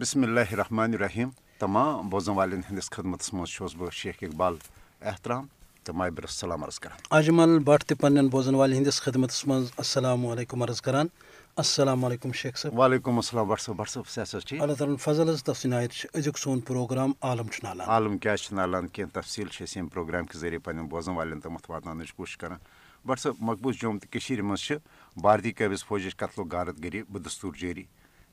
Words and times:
بسم 0.00 0.22
اللہ 0.22 0.52
الرحمن 0.52 0.92
الرحیم 0.94 1.28
تمام 1.60 2.08
بوزن 2.10 2.32
والن 2.32 2.60
ہندس 2.70 2.88
خدمت 2.90 3.28
مز 3.34 3.74
بہ 3.78 3.88
شیخ 3.92 4.22
اقبال 4.22 4.54
احترام 5.02 5.46
تو 5.84 5.92
مابر 5.92 6.22
السلام 6.22 6.64
عرض 6.64 6.78
کران 6.78 6.98
اجمل 7.10 7.58
بٹ 7.64 7.84
تہ 7.88 7.94
پنن 8.00 8.28
بوزن 8.28 8.54
والن 8.54 8.76
ہندس 8.76 9.00
خدمت 9.02 9.32
مز 9.46 9.70
السلام 9.76 10.26
علیکم 10.26 10.62
عرض 10.62 10.80
کران 10.80 11.08
السلام 11.56 12.04
علیکم 12.04 12.32
شیخ 12.32 12.56
صاحب 12.58 12.78
وعلیکم 12.78 13.16
السلام 13.16 13.48
بٹ 13.48 13.60
صٲب 13.60 13.76
بٹ 13.76 13.90
صٲب 13.90 14.08
صحت 14.08 14.48
ٹھیک 14.48 14.62
اللہ 14.62 14.74
تعالیٰ 14.74 14.96
فضل 15.00 15.28
حظ 15.28 15.44
تفصیلات 15.44 16.16
أزیُک 16.16 16.38
سون 16.38 16.60
پروگرام 16.68 17.12
عالم 17.22 17.48
چھُ 17.48 17.64
نالان 17.64 17.88
عالم 17.88 18.18
کیا 18.18 18.34
نالان 18.52 18.88
کی 18.88 19.04
تفصیل 19.12 19.48
سے 19.58 19.64
اس 19.64 19.76
پروگرام 19.92 20.26
کے 20.26 20.38
ذریعے 20.38 20.58
پنن 20.64 20.86
بوزن 20.88 21.16
والن 21.16 21.40
تام 21.40 21.56
واتن 21.68 22.02
کوشش 22.16 22.36
کران 22.36 22.58
بٹ 23.04 23.20
صٲب 23.20 23.42
مقبوض 23.42 23.76
جوم 23.80 23.98
تو 23.98 24.42
مز 24.42 24.70
بھارتی 25.16 25.52
قٲبض 25.52 25.84
فوجٕچ 25.84 26.16
قتل 26.16 26.40
و 26.40 26.44
غارت 26.52 26.84
گری 26.84 27.02
بدستور 27.02 27.52
جٲری 27.52 27.84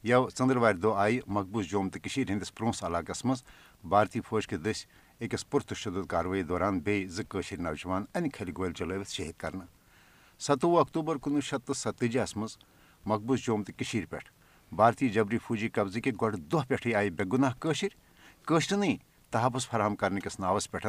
یو 0.03 0.27
ژندروارِ 0.37 0.77
دۄہ 0.81 0.95
آیہِ 0.97 1.19
مقبوض 1.27 1.65
جوم 1.67 1.89
تو 1.89 1.99
ہندس 2.29 2.53
پرونس 2.55 2.83
علاقس 2.83 3.23
مز 3.25 3.43
بھارتی 3.89 4.21
فوج 4.27 4.47
کے 4.47 4.57
دٔسۍ 4.57 4.85
أکِس 5.21 5.49
پرتشدد 5.49 6.07
کاروٲیی 6.09 6.43
دوران 6.43 6.79
بیٚیہِ 6.79 7.09
زٕ 7.09 7.23
کٲشِر 7.29 7.59
نوجوان 7.59 8.05
انہِ 8.13 8.31
کھلہِ 8.33 8.55
گولہِ 8.57 8.75
چلٲوِتھ 8.75 9.11
شہید 9.11 9.37
کرنہٕ 9.37 9.67
ستوُہ 10.39 10.79
اکتوبر 10.79 11.17
کُنوُہ 11.17 11.41
شیٚتھ 11.41 11.65
تہٕ 11.65 11.75
ستٲجیَس 11.75 12.35
منٛز 12.37 12.57
مقبوض 13.05 13.39
جوم 13.45 13.63
تو 13.63 13.71
پٮ۪ٹھ 14.09 14.29
بھارتی 14.75 15.09
جبری 15.09 15.37
فوجی 15.45 15.69
قبضہٕ 15.73 16.01
کہِ 16.03 16.13
گۄڈٕ 16.21 16.39
دۄہ 16.51 16.67
پٮ۪ٹھٕے 16.67 16.95
آیہِ 16.95 17.11
بے 17.17 17.23
گُناہ 17.31 17.53
کٲشِر 17.59 17.89
کٲشرٮ۪نٕے 18.45 18.95
تحفظ 19.31 19.67
فراہم 19.67 19.95
کرنہٕ 19.95 20.21
کِس 20.23 20.39
ناوس 20.39 20.69
پٮ۪ٹھ 20.71 20.87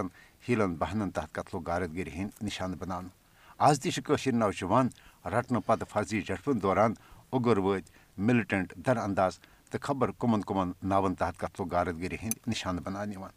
ہیٖلن 0.48 0.75
بہنن 0.79 1.11
تحت 1.11 1.33
قتل 1.33 1.56
و 1.56 1.61
غارت 1.67 1.95
گری 1.97 2.11
ہٕنٛدۍ 2.11 2.45
نشانہٕ 2.45 2.79
بناونہٕ 2.79 3.11
آز 3.59 3.81
تہِ 3.81 3.93
چھِ 3.93 4.03
کٲشِر 4.05 4.33
نوجوان 4.33 4.89
رٹنہٕ 5.25 5.62
پتہٕ 5.67 5.91
فرضی 5.93 6.20
جھڑپن 6.20 6.62
دوران 6.62 6.95
اوٚگُر 7.31 7.59
وٲتۍ 7.59 7.91
ملٹنٹ 8.19 8.73
در 8.87 8.97
انداز 8.97 9.39
تہٕ 9.71 9.81
خبر 9.83 10.11
کمن 10.19 10.41
کمن 10.41 10.73
ناون 10.83 11.15
تحت 11.15 11.39
قتل 11.39 11.63
و 11.63 11.67
غارت 11.71 11.95
گری 12.03 12.17
ہٕنٛدۍ 12.17 12.39
نشانہٕ 12.47 12.83
بناونہٕ 12.85 13.13
یِوان۔ 13.13 13.31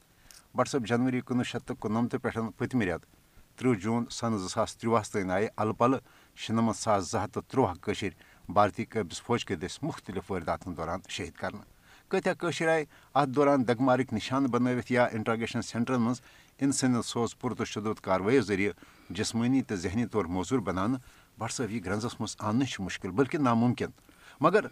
بٹ 0.55 0.67
صٲب 0.67 0.85
جنوری 0.87 1.21
کُنوُہ 1.21 1.43
شیٚتھ 1.43 1.67
تہٕ 1.67 1.75
کُننمتہٕ 1.79 2.19
پٮ۪ٹھ 2.21 2.37
پٔتمہِ 2.57 2.87
رٮ۪تہٕ 2.87 3.09
تٕرٛہ 3.57 3.79
جوٗن 3.79 4.05
سن 4.09 4.37
زٕ 4.37 4.47
ساس 4.47 4.77
ترٛوہس 4.77 5.11
تام 5.11 5.29
آیہِ 5.31 5.47
الہٕ 5.55 5.77
پلہٕ 5.77 5.99
شُنمتھ 6.35 6.77
ساس 6.77 7.11
زٕ 7.11 7.23
ہتھ 7.23 7.33
تہٕ 7.33 7.43
ترٛوہہ 7.49 7.73
کٲشِر 7.81 8.09
بھارتی 8.53 8.85
قٲبض 8.85 9.21
فوج 9.21 9.45
کے 9.45 9.55
دٔسۍ 9.55 9.83
مُختٔلِف 9.87 10.31
وٲرۍداتن 10.31 10.77
دوران 10.77 10.99
شہید 11.09 11.33
کرنہٕ 11.41 11.65
کۭتیاہ 12.09 12.33
کٲشِر 12.39 12.67
آیہِ 12.67 12.85
اتھ 13.13 13.29
دوران 13.29 13.67
دگمارٕکۍ 13.67 14.13
نشانہٕ 14.13 14.49
بنٲوِتھ 14.51 14.91
یا 14.91 15.05
انٹراگیشن 15.05 15.61
سینٹرن 15.61 16.01
منٛز 16.01 16.21
انسٲنیت 16.59 17.05
سوز 17.05 17.37
پُرتشدد 17.39 17.99
کاروٲیو 18.03 18.41
ذٔریعہٕ 18.41 19.13
جسمٲنی 19.15 19.61
تہٕ 19.61 19.77
ذہنی 19.77 20.05
طور 20.05 20.25
موزوٗر 20.25 20.59
بناونہٕ 20.59 20.99
بٹ 21.37 21.51
صٲب 21.51 21.71
یہِ 21.71 21.85
گرنزس 21.85 22.19
منٛز 22.19 22.35
اننہٕ 22.39 22.67
چھُ 22.67 22.83
مُشکِل، 22.83 23.11
بٔلکہِ 23.11 23.39
نامُمکِن۔ 23.39 23.91
مگر 24.41 24.65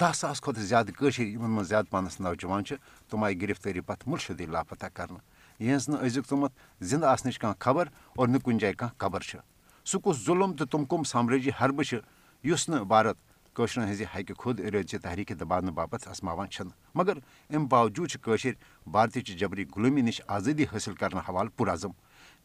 دہ 0.00 0.10
ساس 0.14 0.40
کھۄتہٕ 0.40 0.62
زیادٕ 0.62 0.92
کٲشِر 0.96 1.26
یِمن 1.26 1.50
منٛز 1.50 1.68
زیادٕ 1.68 1.90
پہنس 1.90 2.20
نوجوان 2.20 2.64
چھِ، 2.64 2.76
تِم 3.10 3.24
آیہِ 3.24 3.40
گرفتٲری 3.42 3.80
پتہٕ 3.80 4.48
لاپتہ 4.50 4.86
کرنہٕ۔ 4.94 5.20
یِہٕنٛز 5.60 5.88
نہٕ 5.88 6.02
أزیُک 6.04 6.26
تامَتھ 6.26 6.52
زِندٕ 6.80 7.06
آسنٕچ 7.08 7.38
کانٛہہ 7.38 7.62
خبر 7.64 7.86
اور 8.16 8.28
نہٕ 8.28 8.40
کُنہِ 8.44 8.60
جایہِ 8.60 8.76
کانٛہہ 8.76 8.98
خبر 8.98 9.20
چھِ۔ 9.20 9.38
سُہ 9.84 10.00
کُس 10.00 10.24
ظُلم 10.24 10.52
تہٕ 10.52 10.66
تِم 10.70 10.84
کٕم 10.84 11.02
سامرٲجی 11.02 11.50
حربہٕ 11.60 11.84
چھِ، 11.84 11.98
یُس 12.44 12.68
نہٕ 12.68 12.84
بھارت 12.84 13.16
کٲشرٮ۪ن 13.54 13.88
ہٕنٛزِ 13.88 14.04
حقہِ 14.14 14.36
خود 14.36 14.60
ارٲدچہِ 14.60 15.00
تحریٖکہِ 15.02 15.36
دباونہٕ 15.40 15.74
باپتھ 15.74 16.08
ازماوان 16.08 16.48
چھِنہٕ۔ 16.48 16.72
مگر 16.94 17.16
اَمہِ 17.50 17.68
باوجوٗد 17.68 18.08
چھِ 18.10 18.20
کٲشِر 18.22 18.52
بھارتٕچہِ 18.86 19.38
جبری 19.38 19.64
غلٲمی 19.76 20.00
نِش 20.00 20.20
آزٲدی 20.26 20.64
حٲصِل 20.64 20.94
کرنہٕ 20.94 21.22
حوالہٕ 21.28 21.56
پُرعزم 21.56 21.90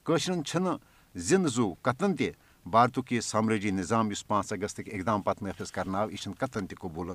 کٲشرٮ۪ن 0.04 0.44
چھِنہٕ 0.44 0.78
زِندٕ 1.16 1.50
زوٗ 1.50 1.74
قتلن 1.82 2.16
تہِ 2.16 2.32
بھارتُک 2.72 3.12
یہِ 3.12 3.22
سامرٲجی 3.24 3.72
نظام 3.72 4.12
یُس 4.12 4.28
پانٛژھ 4.28 4.54
اگستٕکۍ 4.54 5.00
اقدام 5.00 5.22
پتہٕ 5.22 5.48
نٲفِظ 5.48 5.72
کرناو 5.72 6.10
یہِ 6.12 6.18
چھِنہٕ 6.20 6.38
قتلن 6.40 6.68
تہِ 6.68 6.78
قبوٗل 6.80 7.10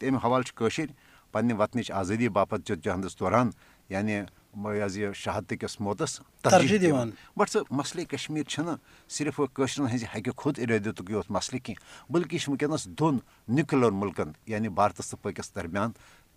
اَمہِ 0.00 0.18
حوالہٕ 0.24 0.86
پننہِ 1.32 1.58
وطنٕچ 1.58 1.90
آزٲدی 1.90 2.28
باپتھ 2.28 2.62
جدجہدس 2.66 3.18
دوران 3.20 3.50
یعنی 3.88 4.12
یہِ 4.12 4.82
حظ 4.84 4.96
یہِ 4.98 5.14
شہادتٕکِس 5.14 5.80
موتس 5.80 6.20
ترجیح 6.42 6.78
دِوان۔ 6.82 7.10
بٹ 7.36 7.50
سُہ 7.50 7.60
مسلے 7.70 8.04
کشمیٖر 8.04 8.48
چھُنہٕ 8.48 8.76
صرف 9.08 9.40
کٲشرٮ۪ن 9.54 9.86
ہٕنٛزِ 9.86 10.04
حقہِ 10.14 10.34
خود 10.36 10.58
ارٲدتُک 10.58 11.10
یوت 11.10 11.30
مسلہٕ 11.30 11.64
کینٛہہ 11.64 12.12
بٔلکہِ 12.12 12.34
یہِ 12.34 12.40
چھُ 12.40 12.48
وٕنکیٚنس 12.50 12.86
دۄن 12.98 13.18
نیوکلر 13.48 13.90
مُلکن 13.90 14.30
یعنی 14.46 14.68
بھارتس 14.68 15.10
تہٕ 15.10 15.22
پٲکِس 15.22 15.54
درمیان 15.54 15.90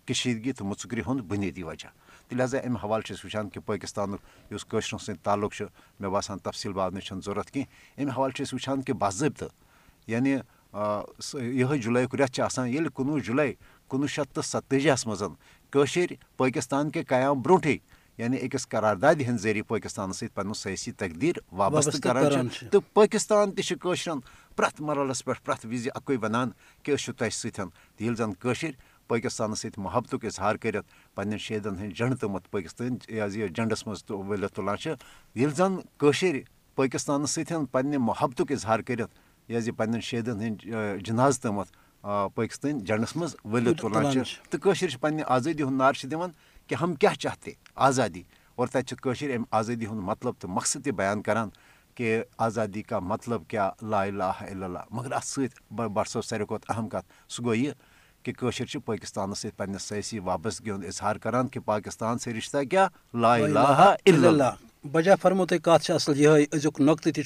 کشیٖدگی 0.06 0.52
تہٕ 0.52 0.66
مُژکری 0.66 1.02
ہُنٛد 1.06 1.22
بُنیٲدی 1.28 1.62
وجہ۔ 1.62 1.88
تہٕ 2.28 2.38
لہٰذا 2.38 2.58
امہِ 2.58 2.78
حوالہٕ 2.82 3.04
چھِ 3.06 3.14
أسۍ 3.14 3.24
وٕچھان 3.24 3.48
کہِ 3.48 3.62
پٲکِستانُک 3.66 4.20
یُس 4.52 4.64
کٲشرٮ۪ن 4.64 5.04
سۭتۍ 5.04 5.22
تعلُق 5.24 5.54
چھُ 5.54 5.66
مےٚ 6.00 6.10
باسان 6.10 6.38
تفصیٖل 6.38 6.72
باونٕچ 6.74 7.04
چھنہٕ 7.06 7.22
ضوٚرتھ 7.24 7.52
کینٛہہ۔ 7.52 8.00
امہِ 8.02 8.12
حوالہٕ 8.16 8.34
چھِ 8.36 8.42
أسۍ 8.44 8.54
وٕچھان 8.54 8.82
کہِ 8.82 8.94
باضٲبطہٕ 8.94 9.48
یعنی 10.06 10.36
یِہوے 11.58 11.78
جُلایُک 11.78 12.14
رٮ۪تھ 12.14 12.32
چھُ 12.32 12.42
آسان 12.44 12.68
ییٚلہِ 12.68 12.90
کُنوُہ 12.94 13.20
جُلاے 13.20 13.52
کُنوُہ 13.88 14.08
شیٚتھ 14.08 14.34
تہٕ 14.34 14.44
ستٲجیَس 14.44 15.06
منٛز 15.06 15.22
کٲشِر 15.70 16.12
پٲکِستان 16.36 16.90
کہِ 16.90 17.06
قیام 17.08 17.42
برونٛٹھٕے 17.42 17.76
یعنی 18.18 18.36
أکِس 18.36 18.68
قراردادِ 18.68 19.24
ہٕنٛدِ 19.24 19.40
ذٔریعہٕ 19.40 19.68
پٲکِستانس 19.68 20.16
سۭتۍ 20.18 20.34
پنُن 20.34 20.54
سیٲسی 20.54 20.92
تقدیٖر 20.92 21.38
وابستہٕ 21.52 22.00
کران 22.02 22.50
چھِ۔ 22.50 22.68
تہٕ 22.70 22.94
پٲکِستان 22.94 23.50
تہِ 23.50 23.64
چھِ 23.64 23.76
کٲشرٮ۪ن 23.80 24.20
پرٛٮ۪تھ 24.56 24.82
مرحلس 24.82 25.24
پٮ۪ٹھ 25.24 25.42
پرٛٮ۪تھ 25.44 25.66
وِزِ 25.66 25.88
اکُے 25.94 26.16
ونان 26.22 26.50
کہِ 26.82 26.94
أسۍ 26.94 27.04
چھِ 27.04 27.14
تۄہہِ 27.18 27.32
سۭتۍ 27.32 27.68
ییٚلہِ 28.00 28.16
زن 28.18 28.34
کٲشِر 28.34 28.70
پٲکِستانس 29.08 29.60
سۭتۍ 29.60 29.82
محبتُک 29.82 30.24
اظہار 30.24 30.54
کٔرِتھ 30.54 30.86
پننٮ۪ن 31.14 31.38
شہیدن 31.38 31.74
ہٕنٛدۍ 31.76 31.94
جنڈٕ 31.96 32.18
تہٕ 32.20 32.50
پٲکِستان 32.50 32.96
یہِ 33.08 33.48
جنڈس 33.54 33.86
منٛز 33.86 34.04
ؤلِتھ 34.10 34.54
تُلان 34.54 34.76
ییٚلہِ 35.34 35.56
زن 35.56 35.76
کٲشِر 35.98 36.38
پٲکِستانس 36.76 37.30
سۭتۍ 37.30 37.64
پننہِ 37.72 37.96
محبتُک 37.96 38.52
اظہار 38.52 38.80
کٔرِتھ 38.80 39.12
یہِ 39.48 39.70
پننٮ۪ن 39.76 40.00
شہیدن 40.00 40.40
ہٕنٛدۍ 40.40 40.98
جناز 41.04 41.40
تامَتھ 41.40 41.72
پٲکِستٲنۍ 42.34 42.80
جنڈس 42.84 43.16
منٛز 43.16 43.36
ؤلِتھ 43.44 43.80
تُلان 43.80 44.12
چھِ۔ 44.12 44.98
پننہِ 45.00 45.22
آزٲدی 45.26 45.62
ہُنٛد 45.62 45.78
نعرٕ 45.78 45.96
چھِ 45.96 46.10
دِوان 46.10 46.30
کہِ 46.66 46.76
ہم 46.82 46.94
کیاہ 46.94 47.14
چاہتے 47.14 47.50
آزادی۔ 47.74 48.22
اور 48.54 48.68
کٲشِر 49.02 49.34
اَمہِ 49.34 49.46
آزٲدی 49.50 49.86
ہُنٛد 49.86 50.02
مطلب 50.02 50.34
تہٕ 50.38 50.50
مقصد 50.50 50.84
تہِ 50.84 50.92
بیان 50.92 51.22
کران 51.22 51.48
کہِ 51.94 52.20
آزادی 52.38 52.82
کا 52.82 52.98
مطلب 52.98 53.42
کیاہ 53.48 53.70
لا 53.82 54.02
الا 54.02 54.30
اللہ۔ 54.50 54.78
مگر 54.90 55.12
بٹ 55.70 56.08
صٲب 56.08 56.24
ساروی 56.24 56.46
کھۄتہٕ 56.46 56.76
اہم 56.76 56.88
کَتھ 56.88 57.32
سُہ 57.32 57.44
گوٚو 57.44 57.54
یہِ 57.54 57.72
کہِ 58.22 58.34
کٲشِر 58.34 58.66
چھِ 58.66 58.80
پٲکِستانَس 58.84 59.38
سۭتۍ 59.38 59.56
پنٛنِس 59.56 59.82
سیٲسی 59.82 60.18
وابستگی 60.18 60.70
ہُنٛد 60.70 60.86
اظہار 60.86 61.16
کران 61.16 61.48
کہِ 61.48 61.64
پاکِستان 61.64 62.18
سے 62.18 62.32
رِشتہ 62.32 62.64
کیاہ 62.70 62.88
لا 63.14 63.34
اللہ۔ 63.34 64.54
بجا 64.92 65.14
فرمو 65.22 65.46
کَتھ 65.62 65.84
چھِ 65.84 65.94
اَصٕل 65.94 66.20
یِہوے 66.20 66.44
أزیُک 66.52 66.80
نۄقطہٕ 66.80 67.12
تہِ 67.14 67.24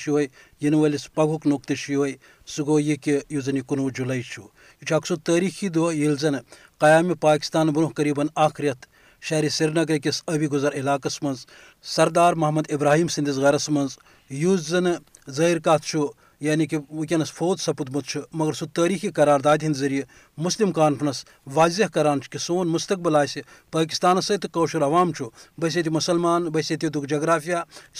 وٲلِس 0.74 1.14
پگہُک 1.14 1.46
نۄقطہٕ 1.46 1.76
چھُ 1.76 1.92
یِہوے 1.92 2.12
سُہ 2.46 2.66
گوٚو 2.66 2.80
یہِ 2.80 2.96
کہِ 3.02 3.18
یُس 3.30 3.44
زَن 3.44 3.56
یہِ 3.56 3.64
کُنوُہ 3.66 3.90
چھُ۔ 4.30 4.42
یہِ 4.80 4.88
سُہ 5.06 5.16
تٲریٖخی 5.24 5.68
دۄہ 5.68 5.94
ییٚلہِ 5.94 6.18
زَن 6.20 6.34
قیامہِ 6.80 7.14
پاکِستان 7.20 7.66
برونٛہہ 7.68 7.94
قریٖبن 7.96 8.26
اکھ 8.34 8.60
رٮ۪تھ 8.60 8.86
شہرِ 9.26 9.50
سرینگر 9.50 9.98
کِس 10.04 10.22
ٲبی 10.26 10.46
گُزر 10.52 10.72
علاقس 10.80 11.22
منٛز 11.22 11.46
سردار 11.94 12.32
محمد 12.32 12.72
ابراہیم 12.72 13.08
سٕنٛدِس 13.08 13.36
گرس 13.42 13.68
منٛز 13.68 13.98
یُس 14.30 14.60
زَن 14.68 14.86
ظٲہِر 15.30 15.58
کَتھ 15.58 15.86
چھُ 15.86 16.06
یعنی 16.42 16.66
کہِ 16.66 16.78
وٕنکیٚنَس 16.90 17.32
فوت 17.32 17.60
سپُدمُت 17.60 18.04
چھُ، 18.06 18.20
مگر 18.32 18.52
سُہ 18.52 18.66
تٲریٖخی 18.74 19.08
قراردادِ 19.08 19.62
ہِنٛدِ 19.62 19.78
ذٔریعہٕ 19.78 20.08
مُسلِم 20.44 20.72
کانفرنس 20.72 21.24
واضح 21.54 21.84
کران 21.92 22.20
چھُ 22.20 22.30
کہِ 22.30 22.40
سون 22.40 22.68
مُستقبِل 22.68 23.16
آسہِ 23.16 23.42
پٲکِستانَس 23.70 24.24
سۭتۍ 24.26 24.40
تہٕ 24.40 24.50
کٲشُر 24.52 24.82
عوام 24.82 25.12
چھُ۔ 25.12 25.26
بہٕ 25.58 25.70
ییٚتہِ 25.74 25.92
مُسلمان 25.92 26.44
بہٕ 26.44 26.62
چھَس 26.62 27.54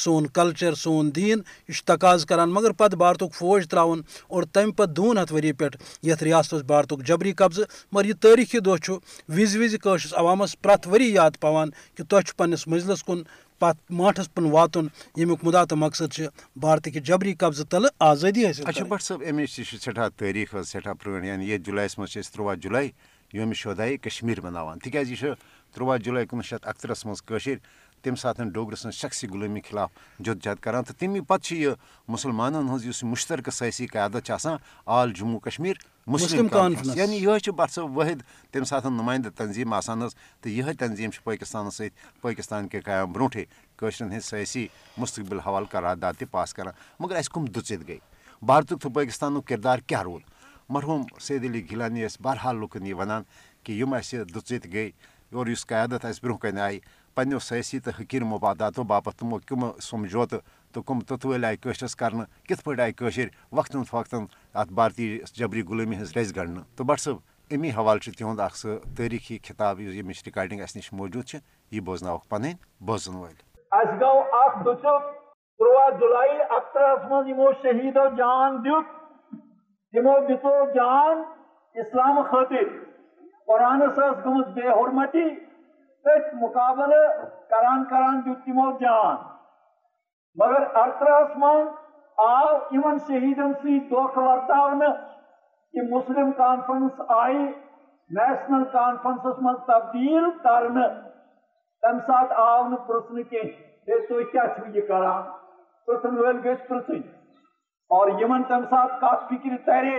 سون 0.04 0.26
کلچر، 0.26 0.74
سون 0.74 1.14
دیٖن 1.16 1.38
یہِ 1.68 1.74
چھُ 1.74 1.84
تقاض 1.84 2.24
کران، 2.26 2.50
مگر 2.50 2.70
پتہٕ 2.70 2.98
بھارتُک 2.98 3.34
فوج 3.34 3.68
ترٛاوُن 3.68 4.00
اور 4.28 4.42
تَمہِ 4.42 4.76
پتہٕ 4.76 4.94
دوٗن 4.96 5.18
ہَتھ 5.18 5.32
ؤری 5.32 5.52
پؠٹھ 5.52 5.76
یَتھ 6.02 6.22
رِیاستَس 6.24 6.62
بھارتُک 6.62 7.02
جبری 7.06 7.32
قبضہٕ، 7.32 7.64
مگر 7.92 8.04
یہِ 8.04 8.14
تٲریٖخی 8.20 8.58
دۄہ 8.58 8.76
چھُ۔ 8.76 8.98
وِزِ 9.28 9.56
وِزِ 9.58 9.78
کٲشرِس 9.82 10.14
عوامَس 10.14 10.62
پرٛؠتھ 10.62 10.88
ؤری 10.88 11.12
یاد 11.12 11.30
پیٚوان 11.40 11.70
کہِ 11.70 12.06
تۄہہِ 12.08 12.24
چھُ 12.24 12.36
پنٕنِس 12.36 12.66
مٔنزلَس 12.66 13.04
کُن 13.04 13.22
پتہٕ 13.62 13.94
ماٹھس 13.98 14.28
کُن 14.34 14.46
واتُن 14.52 14.86
ییٚمیُک 15.16 15.44
مُدا 15.44 15.64
تہٕ 15.64 15.78
مقصد 15.78 16.12
چھِ 16.14 16.26
بھارتٕکہِ 16.62 17.02
جبری 17.08 17.34
قبضہٕ 17.42 17.70
تلہٕ 17.70 17.90
آزٲدی 18.10 18.46
اچھا 18.46 18.84
بٹ 18.88 19.02
صٲب 19.02 19.22
اَمِچ 19.28 19.56
تہِ 19.56 19.64
چھِ 19.64 19.78
سٮ۪ٹھاہ 19.78 20.08
تٲریٖخ 20.16 20.54
حظ 20.54 20.68
سٮ۪ٹھاہ 20.68 20.94
پرٛٲنۍ 21.00 21.26
یعنی 21.26 21.44
منٛز 21.98 22.10
چھِ 22.12 22.20
أسۍ 22.20 22.32
تُرٛواہ 22.32 22.54
جُلاے 22.62 22.88
یومہِ 23.32 23.54
شودایہِ 23.56 23.96
کشمیٖر 24.02 24.40
مناوان۔ 24.40 24.78
تِکیازِ 24.78 25.10
یہِ 25.10 25.18
تُرٛواہ 25.74 25.98
جُلاے 26.04 26.26
کُنوُہ 26.26 26.44
شیٚتھ 26.48 26.66
اَکتٕرٛہس 26.68 27.04
منٛز 27.06 27.22
کٲشِر 27.22 27.56
تَمہِ 28.02 28.18
ساتہٕ 28.18 28.50
ڈوگرٕ 28.50 28.76
سٕنٛز 28.76 28.94
شخصی 28.94 29.26
غلٲمی 29.28 29.60
خِلاف 29.60 29.90
جدجہد 30.18 30.58
کران 30.60 30.84
تہٕ 30.84 30.98
تَمہِ 30.98 31.20
پتہٕ 31.26 31.52
یہِ 31.52 31.72
یُس 32.84 33.02
یہِ 33.02 33.10
مُشترکہٕ 33.10 33.54
سیٲسی 33.54 33.86
قیادت 33.86 34.30
آل 34.86 35.12
جموں 35.12 35.40
کشمیٖر 35.40 35.74
مُسلِم 36.06 36.48
کانفرنس۔ 36.48 36.96
یعنی 36.96 37.26
بٹ 37.56 37.70
صٲب 37.70 37.96
وٲحد 37.96 38.22
تَمہِ 38.52 38.66
ساتہٕ 38.66 38.90
نُماینٛدٕ 38.90 39.30
تنظیٖم 39.36 39.72
آسان 39.72 40.00
تہٕ 40.40 40.52
یِہے 40.52 40.72
تنظیٖم 40.72 41.10
چھِ 41.10 41.24
پٲکِستانس 41.24 41.74
سۭتۍ 41.74 42.20
پٲکِستان 42.22 42.68
کہِ 42.68 42.82
قیام 42.84 43.12
برونٛٹھٕے 43.12 43.44
کٲشرٮ۪ن 43.76 44.10
ہٕنٛدۍ 44.10 44.28
سیٲسی 44.28 44.66
مُستقبِل 44.96 45.40
حوالہٕ 45.40 45.68
قرارداد 45.70 46.12
تہِ 46.18 46.28
پاس 46.30 46.54
کران۔ 46.54 46.72
مگر 47.00 47.16
اَسہِ 47.16 47.32
کٕم 47.32 47.44
دُژِتھ 47.44 47.84
گٔے؟ 47.88 47.98
بھارتُک 48.42 48.80
تہٕ 48.80 48.92
پٲکِستانُک 48.94 49.46
کِردار 49.46 49.78
کیاہ 49.78 50.02
روٗد؟ 50.02 50.22
مرحوٗم 50.68 51.02
سید 51.20 51.44
علی 51.44 51.70
گِلانی 51.70 52.06
ٲسۍ 52.06 52.22
بہرحال 52.22 52.56
لُکن 52.56 52.86
یہِ 52.86 52.94
وَنان 52.94 53.22
کہِ 53.62 53.76
یِم 53.80 53.94
اَسہِ 53.94 54.20
دُژِتھ 54.34 54.66
گٔے 54.68 54.90
اور 55.32 55.46
یُس 55.46 55.66
قیادت 55.66 56.04
اَسہِ 56.04 56.22
برونٛہہ 56.22 56.40
کَنہِ 56.40 56.60
آیہِ 56.60 56.80
پنٛنیو 57.14 57.38
سیٲسی 57.38 57.78
تہٕ 57.80 58.00
حقیٖر 58.00 58.24
مُفاداتو 58.24 58.82
باپتھ 58.92 59.16
تِمو 59.18 59.38
کٕمہٕ 59.38 59.80
سَمجوتہٕ 59.80 60.40
تہٕ 60.72 60.82
کٕم 60.86 61.00
توٚتوٲلۍ 61.08 61.44
آیہِ 61.44 61.58
کٲشرِس 61.62 61.96
کرنہٕ 61.96 62.26
کِتھ 62.48 62.64
پٲٹھۍ 62.64 62.80
آیہِ 62.82 62.94
کٲشِر 62.96 63.28
وقتن 63.56 63.84
فوقتن 63.90 64.24
اَتھ 64.54 64.72
بھارتی 64.72 65.18
جبری 65.38 65.62
غلٲمی 65.68 65.96
ہٕنٛز 65.96 66.16
ریٚزِ 66.16 66.36
گنٛڈنہٕ 66.36 66.64
تہٕ 66.76 66.86
بٹ 66.86 67.00
صٲب 67.00 67.16
امی 67.54 67.70
حوالہ 67.70 68.10
تہد 68.18 68.40
اخ 68.40 68.56
سہ 68.56 68.76
تاریخی 68.96 69.38
خطاب 69.48 69.80
یمچ 69.80 70.22
رکارڈنگ 70.28 70.60
اس 70.60 70.76
نش 70.76 70.92
موجود 70.92 71.34
یہ 71.70 71.80
بوزن 71.86 72.08
پن 72.28 72.44
بوزن 72.86 73.16
ول 73.16 73.34
اس 73.78 73.90
گو 74.00 74.18
اخ 74.38 74.56
دچک 74.66 75.10
تروا 75.58 75.88
جولائی 76.00 76.40
اکترس 76.56 77.10
من 77.10 77.28
یمو 77.28 77.50
شہیدو 77.62 78.08
جان 78.18 78.56
دیت 78.64 78.86
تمو 79.94 80.14
دتو 80.28 80.54
جان 80.74 81.22
اسلام 81.74 82.22
خاطر۔ 82.30 82.68
قرآن 83.46 83.80
گمت 84.24 84.48
بے 84.54 84.68
حرمتی 84.68 85.24
تت 86.04 86.34
مقابل 86.34 86.92
کران 87.50 87.84
کران 87.84 88.20
دیت 88.24 88.44
تمو 88.44 88.70
جان 88.78 89.16
مگر 90.34 90.62
ارترہس 90.74 91.36
من 91.36 91.68
آو 92.16 92.56
ان 92.70 92.98
شہیدن 92.98 93.52
سی 93.62 93.78
دھوکہ 93.78 94.18
ورتاؤن 94.18 94.80
کہ 95.74 95.82
مسلم 95.90 96.32
کانفرنس 96.32 97.00
آئی، 97.08 97.44
نیشنل 98.10 98.64
کانفرنسس 98.72 99.38
من 99.40 99.54
تبدیل 99.66 100.30
کرنے 100.42 100.88
تم 101.82 101.98
سات 102.06 102.32
آو 102.36 102.68
نا 102.68 102.76
پرسن 102.76 103.22
کی 103.22 103.42
تھی 103.86 104.24
کیا 104.24 104.46
چھو 104.56 104.66
یہ 104.74 104.86
کران 104.88 105.22
پرسن 105.86 106.18
ول 106.18 106.40
گھ 106.44 106.68
پرسن۔ 106.68 107.00
اور 107.90 108.08
یمن 108.20 108.42
تم 108.42 108.64
سات 108.70 109.00
کت 109.00 109.24
فکر 109.28 109.56
ترے 109.64 109.98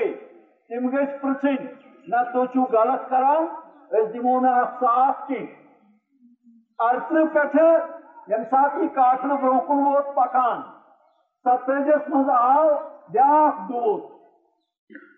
تم 0.70 0.90
گھ 0.90 1.10
پرسن۔ 1.22 1.56
نہ 2.08 2.24
تو 2.34 2.46
چھو 2.46 2.64
غلط 2.72 3.10
کران 3.10 3.48
اس 3.92 4.14
دمو 4.14 4.40
نا 4.40 4.64
صاف 4.80 5.28
کی۔ 5.28 5.46
ارتر 6.86 7.26
پہ 7.34 7.40
یم 7.58 8.32
یعنی 8.32 8.44
سات 8.50 8.78
یہ 8.78 8.88
کاٹن 8.96 9.36
برو 9.42 9.60
کن 9.68 9.86
ووت 9.86 10.14
پکان۔ 10.16 10.62
ستجس 11.46 12.10
مز 12.10 12.30
آو 12.30 12.68
بیاکھ 13.14 13.62
دود 13.70 14.02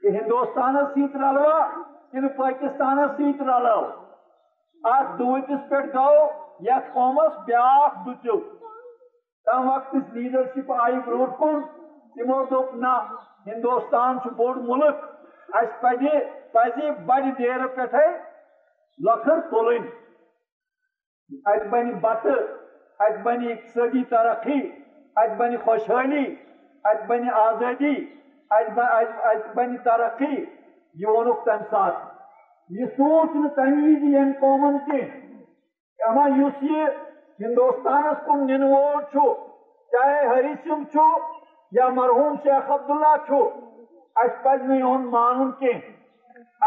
کہ 0.01 0.15
ہندوستان 0.17 0.77
سیت 0.93 1.15
رلوا 1.15 1.59
کن 1.67 1.81
یعنی 2.13 2.27
پاکستان 2.37 3.07
سیت 3.17 3.41
رلو۔ 3.41 3.79
ات 4.83 5.17
دوتس 5.19 5.69
پہ 5.69 5.81
گو 5.93 6.11
یت 6.59 6.93
قومس 6.93 7.37
بیاکھ 7.45 7.97
دچو 8.05 8.37
تم 9.47 9.69
وقت 9.69 9.95
لیڈرشپ 10.13 10.71
آئی 10.79 10.99
برو 11.05 11.25
کن 11.39 11.61
تمو 12.15 12.43
دپ 12.51 12.75
نا 12.75 12.97
ہندوستان 13.47 14.17
بوڑ 14.37 14.55
ملک۔ 14.61 15.03
اس 15.55 15.79
پزِ 15.81 16.07
پزِ 16.51 16.89
بڑ 17.05 17.21
دیر 17.37 17.65
پہ 17.75 18.05
لکھر 18.99 19.39
تلن 19.51 19.85
ات 21.29 21.63
بن 21.67 21.91
بت 21.99 22.25
ات 22.99 23.17
بن 23.23 23.43
اقتصادی 23.51 24.03
ترقی 24.03 24.59
ات 25.15 25.37
بن 25.37 25.57
خوشحالی 25.57 26.25
ات 26.85 27.05
بن 27.07 27.29
آزادی 27.29 27.95
ات 28.51 29.47
بن 29.55 29.77
ترقی 29.77 30.35
یہ 30.95 31.07
وونک 31.07 31.45
تم 31.45 31.63
سات 31.69 31.93
یہ 32.69 32.85
سوچ 32.97 33.35
نا 33.35 33.47
تمہ 33.55 33.81
وز 33.83 34.03
یم 34.13 34.31
قومن 34.39 34.77
کی 34.85 35.01
اما 35.99 36.25
اس 36.25 36.63
یہ 36.63 36.85
ہندوستانس 37.39 38.25
کن 38.25 38.45
نن 38.47 38.63
وول 38.63 39.01
چاہے 39.91 40.25
ہری 40.27 40.53
سنگھ 40.63 40.97
یا 41.71 41.87
مرحوم 41.95 42.35
شیخ 42.43 42.69
عبداللہ 42.71 43.41
اس 44.15 44.43
پز 44.43 44.69
نا 44.69 44.97
مان 45.09 45.51
کی 45.59 45.71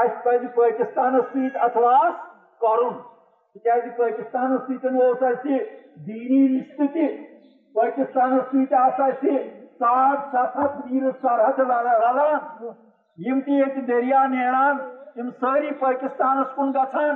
اس 0.01 0.23
پز 0.25 0.45
پاکستانس 0.55 1.33
ست 1.33 1.57
اطلاس 1.69 2.15
کرن 2.61 2.99
یعنی 3.65 3.81
تاز 3.81 3.97
پاکستانس 3.97 4.61
ستن 4.63 4.97
اس 5.03 5.45
دینی 6.07 6.43
رشتہ 6.49 6.87
تہ 6.95 7.07
پاکستان 7.75 8.39
ست 8.51 8.75
ساٹھ 9.79 10.29
ست 10.33 10.57
ہتھ 10.57 10.77
میل 10.87 11.11
سرحد 11.21 11.59
رلان 11.61 12.67
یم 13.19 13.41
تہ 13.41 13.81
دریا 13.89 14.27
نیران 14.27 14.77
تم 15.15 15.31
ساری 15.41 15.71
پاکستانس 15.79 16.55
کن 16.57 16.73
گھان 16.73 17.15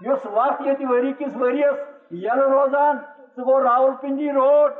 اس 0.00 0.26
وقت 0.32 0.66
یہ 0.66 0.86
وری 0.86 1.12
کس 1.18 1.36
ورس 1.36 2.12
یل 2.24 2.42
روزان 2.52 2.96
سہ 3.36 3.40
گو 3.40 3.60
راول 3.60 3.92
پنڈی 4.00 4.30
روڈ 4.32 4.72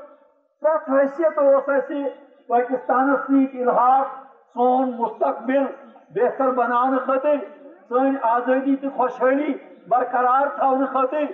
پریت 0.62 0.88
حیثیت 0.90 1.38
اس 1.38 1.90
پاکستانس 2.48 3.20
ست 3.26 3.54
الحاق، 3.54 4.06
سون 4.54 4.90
مستقبل، 4.98 5.64
بہتر 6.14 6.50
بنانے 6.52 6.98
خاطر 7.06 7.36
سن 7.88 8.16
آزادی 8.22 8.76
تو 8.76 8.88
خوشحالی 8.96 9.52
برقرار 9.90 10.46
تھونے 10.56 10.86
خاطر، 10.92 11.24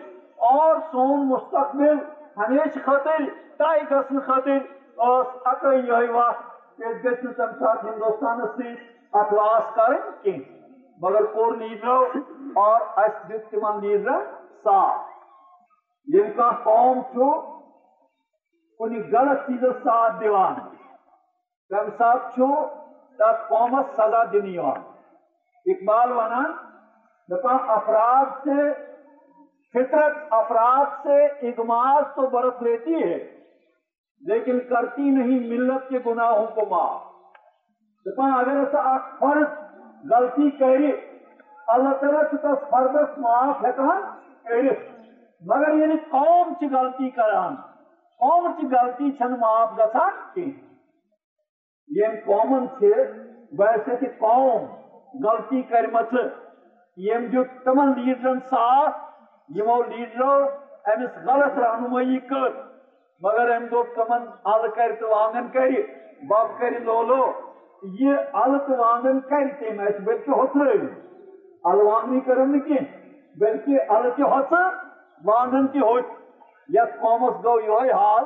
اور 0.49 0.77
سون 0.91 1.27
مستقبل 1.29 1.97
ہمیشہ 2.37 2.85
خاطر 2.85 3.25
طے 3.59 3.79
گھن 3.89 4.21
خاطر۔ 4.27 4.59
اس 5.07 5.27
اکے 5.45 5.77
یہ 5.79 6.11
وقت 6.13 6.45
کہ 6.79 6.93
گھن 7.03 7.33
تم 7.33 7.53
سات 7.59 7.85
ہندوستان 7.85 8.47
سی 8.57 8.75
اخلاص 9.21 9.75
کریں 9.75 9.99
کی 10.23 10.37
مگر 11.01 11.25
کور 11.33 11.57
لیڈرو 11.57 11.99
اور 12.63 12.81
اس 13.05 13.15
دت 13.29 13.51
تمن 13.51 13.81
لیڈر 13.81 14.25
ساتھ۔ 14.65 15.15
یم 16.09 16.31
کا 16.37 16.51
قوم 16.63 17.01
چھو 17.13 17.31
کن 18.81 18.95
غلط 19.13 19.47
چیز 19.47 19.65
ساتھ 19.83 20.21
دیوان 20.21 20.55
تم 21.71 21.91
سات 21.99 22.31
چھو 22.35 22.49
تس 23.19 23.49
قومس 23.49 23.95
سزا 23.97 24.23
دن 24.33 24.49
اقبال 24.59 26.13
ونان 26.13 26.53
دپان 27.31 27.57
افراد 27.69 28.25
سے، 28.45 28.73
فطرت 29.75 30.17
افراد 30.31 30.85
سے 31.03 31.25
اغماز 31.25 32.05
تو 32.15 32.27
برت 32.27 32.63
لیتی 32.63 32.95
ہے، 32.95 33.41
لیکن 34.21 34.61
کرتی 34.61 35.03
نہیں، 35.03 35.39
ملت 35.49 35.89
کے 35.89 35.99
گناہوں 36.07 36.47
کو 36.47 36.61
معاف۔ 36.71 37.01
اگر 38.19 38.57
ایسا 38.57 38.97
فرد 39.19 39.49
غلطی 40.11 40.51
کری 40.51 40.93
اللہ 41.67 41.95
تعالیٰ 42.01 42.23
تس 42.31 42.71
فردس 42.71 43.19
معاف 43.19 43.65
ہکان 43.65 44.03
کر 44.45 44.63
مگر 45.47 45.75
یعنی 45.75 45.97
قوم 46.11 46.53
چی 46.61 46.67
غلطی 46.75 47.11
کران، 47.11 47.55
قوم 48.19 48.53
چی 48.61 48.67
غلطی 48.67 49.11
چھن 49.13 49.33
معاف 49.41 49.73
گسان 49.79 50.13
کی۔ 50.35 50.53
یہ 51.89 52.07
قومن 52.25 52.67
سے، 52.67 52.93
ویسے 53.59 53.97
کہ 53.97 54.07
قوم 54.19 54.63
غلطی 55.27 55.63
کرمت 55.63 56.15
یم 56.97 57.27
جو 57.27 57.43
تمن 57.65 57.93
لیڈرن 57.97 58.39
ساتھ 58.51 59.05
یمو 59.49 59.83
لیڈرو 59.83 60.33
امس 60.85 61.17
غلط 61.25 61.59
رہنمائی 61.59 62.19
کر 62.29 62.49
مگر 63.23 63.51
ام 63.57 63.67
دو 63.67 63.83
کمن 63.95 64.25
ال 64.45 64.69
کر 64.75 64.95
تو 65.01 65.09
وانگن 65.09 65.49
کر 65.49 65.71
باب 66.29 66.59
کر 66.59 66.79
لولو 66.81 67.23
یہ 68.01 68.39
ال 68.43 68.59
تو 68.59 68.77
وانگن 68.79 69.21
کر 69.21 69.49
تم 69.61 69.81
اس 69.81 70.01
بلکہ 70.05 70.31
ہوتر 70.31 70.67
ال 71.65 71.81
وانگنی 71.81 72.21
کرم 72.21 72.59
کی 72.61 72.79
بلکہ 73.37 73.93
ال 73.93 74.11
کی 74.17 74.23
ہوت 74.25 74.53
وانگن 75.23 75.67
کی 75.67 75.81
ہوت 75.81 76.15
یت 76.69 77.01
قومس 77.01 77.45
گو 77.45 77.59
یہ 77.61 77.93
حال 77.95 78.25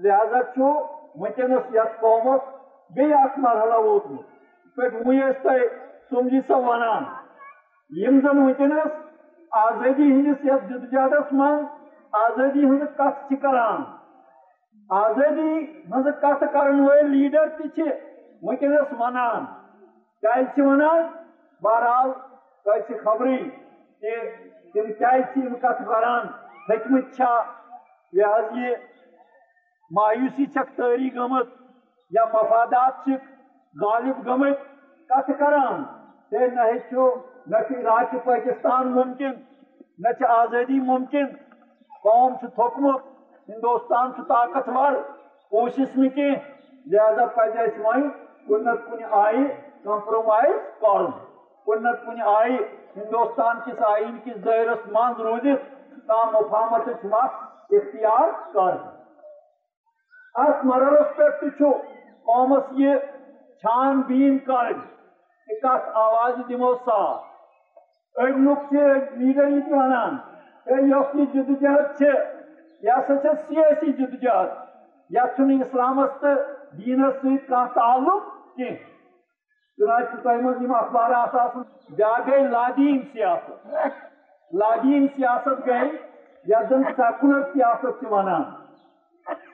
لہذا 0.00 0.42
چھو 0.54 0.72
ونکس 1.14 1.74
یت 1.74 2.00
قومس 2.00 2.42
بی 2.90 3.12
اخ 3.14 3.38
مرحلہ 3.38 3.78
ووتمت 3.78 4.76
پہ 4.76 5.08
ویس 5.08 5.42
تہ 5.42 5.58
سمجھی 6.10 6.40
سا 6.48 6.56
ونان 6.58 7.04
یم 7.92 8.20
زن 8.20 8.38
ونکس 8.38 8.90
آزادی 9.52 10.02
ہندس 10.02 10.44
یس 10.44 10.68
جدجہدس 10.68 11.32
من 11.32 11.64
آزادی 12.12 12.64
ہند 12.64 12.84
کت 12.96 13.32
کران 13.42 13.82
آزادی 14.90 15.54
مز 15.88 16.06
کت 16.20 16.44
کرن 16.52 16.80
ول 16.80 17.10
لیڈر 17.10 17.48
تہ 17.56 17.88
ونکس 18.42 18.92
ونان 18.98 19.44
کیا 20.22 20.64
ونان 20.64 21.02
بہرحال 21.62 22.10
تہ 22.66 22.94
خبری 23.04 23.38
کہ 24.02 24.14
تم 24.74 24.92
کیا 24.98 25.10
کت 25.62 25.82
کران 25.88 26.26
ہکمت 26.68 27.14
چھا 27.16 27.34
یہ 28.12 28.34
حض 28.34 28.56
یہ 28.58 28.74
مایوسی 29.90 30.46
چھک 30.46 30.76
تاری 30.76 31.14
گمت 31.16 31.48
یا 32.12 32.24
مفادات 32.32 33.04
چھک 33.04 33.28
غالب 33.76 34.26
گمت 34.26 34.62
کت 35.10 35.30
کران 35.38 35.82
تے 36.32 36.46
نہ 36.54 36.70
ہیچو 36.72 37.10
نہ 37.46 37.56
عراق 37.56 38.14
پاکستان 38.24 38.90
ممکن، 38.90 39.30
نہ 39.98 40.24
آزادی 40.24 40.80
ممکن۔ 40.80 41.26
قوم 42.02 42.34
تھوکمت 42.34 43.00
ہندوستان 43.48 44.12
طاقتور۔ 44.12 44.92
کوشش 45.50 45.96
نہ 45.96 46.08
کی 46.08 46.30
لہذا 46.86 47.26
پہ 47.26 47.40
وی 47.78 48.08
کن 48.48 48.64
نت 48.64 48.90
کن 48.90 49.04
آئی، 49.10 49.44
کمپرومائز 49.84 50.80
کر۔ 50.80 51.10
کن 51.66 51.82
نت 51.82 52.06
کن 52.06 52.22
آئی، 52.22 52.56
ہندوستان 52.96 53.56
کس 53.66 53.82
آئین 53.82 54.18
کس 54.24 54.44
دائرس 54.44 54.86
من 54.86 55.12
روزت 55.20 55.60
تام 56.06 56.28
مفاہمت 56.32 56.88
وقت 56.88 57.34
اختیار 57.70 58.28
کر۔ 58.54 58.76
ات 60.34 60.64
مرحلس 60.64 61.16
پہ 61.16 61.48
قومس 62.24 62.64
یہ 62.70 62.94
چھان 63.58 64.00
بین 64.00 64.38
کر۔ 64.38 64.72
کت 65.46 65.88
آواز 65.94 66.34
دمو 66.48 66.74
صاف 66.74 67.29
أڑۍ 68.16 68.32
لُکھ 68.44 68.64
چھِ 68.68 68.76
لیڈر 69.18 69.48
یہِ 69.48 69.72
وَنان 69.72 70.16
ہے 70.66 70.82
یۄس 70.90 71.14
یہِ 71.14 71.26
جدوجہد 71.34 71.96
چھِ 71.98 72.06
یہِ 72.82 72.92
ہسا 72.96 73.16
چھِ 73.22 73.34
سیٲسی 73.46 73.92
جدوجہد 73.98 74.48
یتھ 75.10 75.36
چھُنہٕ 75.36 75.62
اِسلامس 75.64 76.20
تہٕ 76.20 76.36
دیٖنس 76.78 77.14
سۭتۍ 77.14 77.46
کانٛہہ 77.48 77.74
تعلق 77.74 78.22
کینٛہہ 78.56 78.88
چنانچہ 79.78 80.16
تہ 80.22 80.36
من 80.42 80.64
یم 80.64 80.74
اخبارات 80.74 81.34
آسن 81.40 81.62
بیا 81.96 82.14
گئی 82.26 82.46
لادین 82.52 83.00
سیاست 83.12 83.66
لادین 84.50 85.06
سیاست 85.16 85.66
گئی 85.66 85.90
یتھ 86.46 86.68
زن 86.70 86.82
سیکولر 86.96 87.42
سیاست 87.52 88.04
ونان 88.10 88.42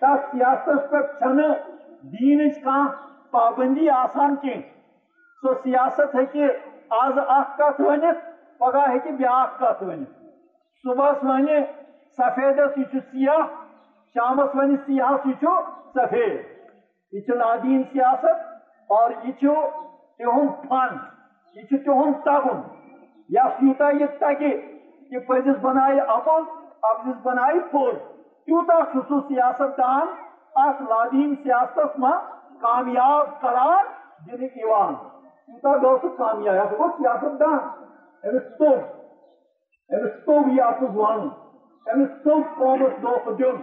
تس 0.01 0.31
سیاست 0.31 0.91
پہ 0.91 1.03
چھ 1.19 1.41
دین 2.13 2.49
کھانا 2.63 2.87
پابندی 3.31 3.89
آسان 3.91 4.35
کی 4.43 4.61
سو 5.43 5.55
سیاست 5.63 6.15
ہیکہ 6.15 6.49
آز 7.03 7.19
اخ 7.29 7.57
کت 7.59 7.81
ونت 7.81 8.36
پگہ 8.59 8.91
ہیکہ 8.91 9.11
بیاکھ 9.11 9.59
کت 9.59 9.83
ونت 9.83 10.09
صبح 10.85 11.13
ون 11.23 11.47
سفیدس 12.19 12.79
یہ 12.79 12.99
سیاہ، 13.11 13.47
شامس 14.15 14.55
ون 14.55 14.77
سیاہس 14.77 15.27
یہ 15.27 15.47
سفید۔ 15.95 16.57
یہ 17.13 17.35
لادین 17.35 17.83
سیاست 17.93 18.45
اور 18.89 19.11
یہ 19.25 19.33
تہد 20.19 20.69
فن، 20.69 20.97
یہ 21.55 21.63
تہد 21.71 22.25
تگن۔ 22.25 22.61
یس 23.29 23.63
یوتا 23.63 23.91
یہ 23.91 24.07
تگہ 24.19 24.51
کہ 25.11 25.19
پزس 25.19 25.59
بنائے 25.61 26.01
اپل 26.01 26.43
افزس 26.83 27.21
بنائے 27.23 27.61
پھول 27.71 27.95
تیوتا 28.47 28.79
سہ 28.93 29.21
سیاست 29.29 29.79
دان 29.79 30.07
ات 30.55 30.83
لادین 30.83 31.35
سیاست 31.43 31.99
من 31.99 32.17
کامیاب 32.61 33.41
قرار 33.41 33.85
دن 34.27 34.49
تیوتا 34.49 35.77
گو 35.77 35.97
سہ 36.03 36.17
کامیاب 36.19 36.55
یہ 36.55 36.79
گو 36.79 36.89
سیاست 36.99 37.41
دان۔ 37.41 37.59
امس 38.25 38.43
توگ 38.59 38.79
امس 39.91 40.13
توگ 40.25 40.49
یہ 40.53 40.63
اپز 40.63 40.97
ون 40.97 41.29
امس 41.87 42.11
توگ 42.25 42.43
قومس 42.59 43.03
دھوکہ 43.03 43.33
دن 43.33 43.61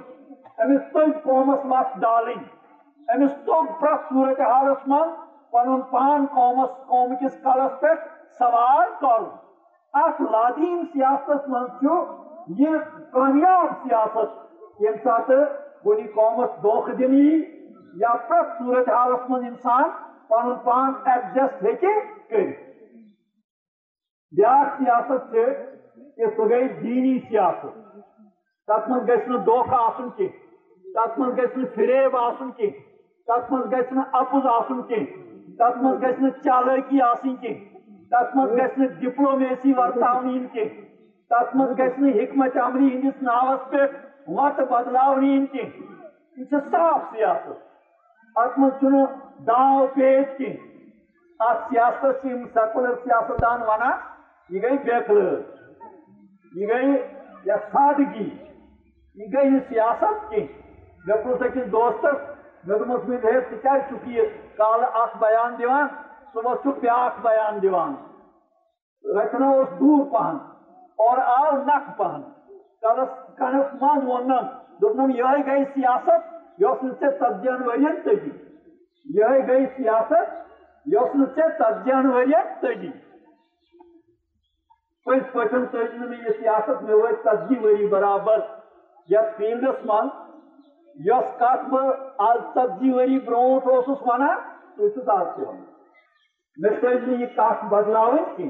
امس 0.57 0.91
توگ 0.93 1.11
قومس 1.23 1.65
وت 1.65 1.95
ڈالن 2.01 2.43
امس 3.07 3.31
توگ 3.45 3.65
پریت 3.79 4.09
صورت 4.09 4.39
حالس 4.41 4.87
من 4.87 5.09
پن 5.53 5.81
پان 5.91 6.25
قومس 6.33 6.69
قوم 6.87 7.15
کس 7.15 7.37
کلس 7.43 7.79
پہ 7.81 7.93
سوار 8.39 8.89
کر 9.01 9.23
ات 9.93 10.21
لادین 10.31 10.83
سیاست 10.93 11.49
من 11.49 11.87
یہ 12.59 12.77
کامیاب 13.11 13.73
سیاست 13.83 14.81
یم 14.81 14.95
سات 15.03 15.27
کن 15.83 16.05
قومس 16.15 16.61
دھوکہ 16.63 16.93
دن 16.93 17.13
یا 17.95 18.13
پریت 18.27 18.57
صورت 18.59 18.89
حالس 18.89 19.29
من 19.29 19.45
انسان 19.45 19.89
پن 20.27 20.55
پان 20.63 20.93
ایڈجسٹ 21.05 21.63
ہیکہ 21.63 21.99
کر 22.29 22.51
بیاا 24.33 24.63
سیاست 24.77 25.31
کہ 25.31 26.25
سہ 26.37 26.49
گئی 26.49 26.67
دینی 26.67 27.17
سیاست 27.19 27.81
تک 28.67 28.89
من 28.89 29.07
گھس 29.07 29.27
دھوکہ 29.45 29.75
آسن 29.75 30.09
کی 30.09 30.27
تک 30.95 31.19
من 31.19 31.35
گھس 31.37 31.57
فریب 31.75 32.15
آسن 32.17 32.51
کی 32.51 32.69
تک 33.27 33.51
من 33.51 33.61
گھس 33.71 33.97
اپز 34.11 34.47
آسن 34.51 34.81
کی 34.81 35.03
تک 35.55 35.77
من 35.81 36.01
گھس 36.01 36.43
چالکی 36.43 37.01
آسن 37.01 37.35
کی 37.35 37.53
تک 38.11 38.35
من 38.35 38.57
گھس 38.57 38.79
ڈپلومیسی 38.99 39.73
ورتاونی 39.77 40.39
کی 40.53 40.65
تک 41.31 41.55
من 41.55 41.73
گھس 41.77 41.99
حکمت 42.15 42.57
عملی 42.57 42.87
ہندس 42.87 43.21
ناوس 43.21 43.69
پہ 43.69 43.85
وت 44.27 44.59
بدلاونی 44.69 45.45
کی۔ 45.45 45.61
یہ 46.37 46.57
صاف 46.71 47.01
سیاست۔ 47.11 48.37
ات 48.37 48.59
من 48.59 49.05
داو 49.47 49.85
پیچ 49.87 50.37
کی۔ 50.37 50.51
ات 51.39 51.57
سیاست 51.69 52.21
سے 52.21 52.35
سیکولر 52.53 52.95
سیاستدان 53.03 53.61
ونان 53.61 54.12
یہ 54.49 54.61
گئی 54.61 54.77
بیکل 54.83 55.19
یہ 56.51 56.67
گئی 56.67 56.91
یا 57.45 57.55
سادگی 57.71 58.29
یہ 59.17 59.25
گئی 59.33 59.59
سیاست 59.69 60.29
کی 60.29 60.45
مے 61.05 61.13
پوچھ 61.23 61.43
أکس 61.43 61.71
دوستس 61.71 62.17
مے 62.67 62.77
دوپمس 62.79 63.07
مے 63.07 63.15
ہے 63.23 63.39
ژٕ 63.39 63.61
کیٛازِ 63.61 63.81
چھُکھ 63.89 64.07
یہِ 64.09 64.25
کالہٕ 64.57 65.01
اکھ 65.01 65.17
بیان 65.21 65.57
دِوان 65.59 65.87
صُبحس 66.33 66.63
چھُکھ 66.63 66.79
بیٛاکھ 66.79 67.21
بیان 67.21 67.61
دِوان 67.61 67.93
رچنا 69.03 69.49
اوس 69.49 69.69
دوٗر 69.79 70.03
پہن 70.11 70.37
اور 70.99 71.17
آو 71.35 71.55
نکھ 71.67 71.89
پہن 71.97 72.21
کلس 72.81 73.09
کنس 73.37 73.73
منٛز 73.81 74.03
ووٚننم 74.03 74.47
دوٚپنم 74.81 75.15
یِہے 75.15 75.41
گٔے 75.47 75.63
سیاست 75.73 76.31
یۄس 76.61 76.83
نہٕ 76.83 76.99
ژےٚ 76.99 77.11
ژتجیَن 77.19 77.63
ؤرین 77.67 78.01
تٔگی 78.03 78.31
یِہے 79.05 79.39
گٔے 79.47 79.65
سیاست 79.77 80.31
یۄس 80.85 81.15
نہٕ 81.15 81.35
ژےٚ 81.35 81.49
ژتجیَن 81.59 82.09
ؤرین 82.11 82.91
پز 85.07 85.23
پہ 85.31 85.45
تج 85.45 85.95
یہ 85.95 86.29
سیاست 86.31 86.83
مے 86.83 86.93
وت 86.93 87.23
ژتجی 87.23 87.55
وری 87.59 87.87
برابر 87.87 88.39
یت 89.09 89.37
فیلڈس 89.37 89.85
من 89.85 90.07
یس 90.95 91.33
کت 91.39 91.67
بہ 91.69 91.81
آج 92.25 92.37
ژتجی 92.43 92.91
وری 92.91 93.19
بروٹ 93.19 93.67
اوسس 93.67 94.07
ونان 94.07 94.89
سہ 94.89 95.11
آج 95.11 95.27
تہ 95.35 95.51
مے 96.57 96.69
تج 96.81 97.09
یہ 97.11 97.25
کت 97.35 97.65
بدل 97.71 98.17
کی 98.35 98.49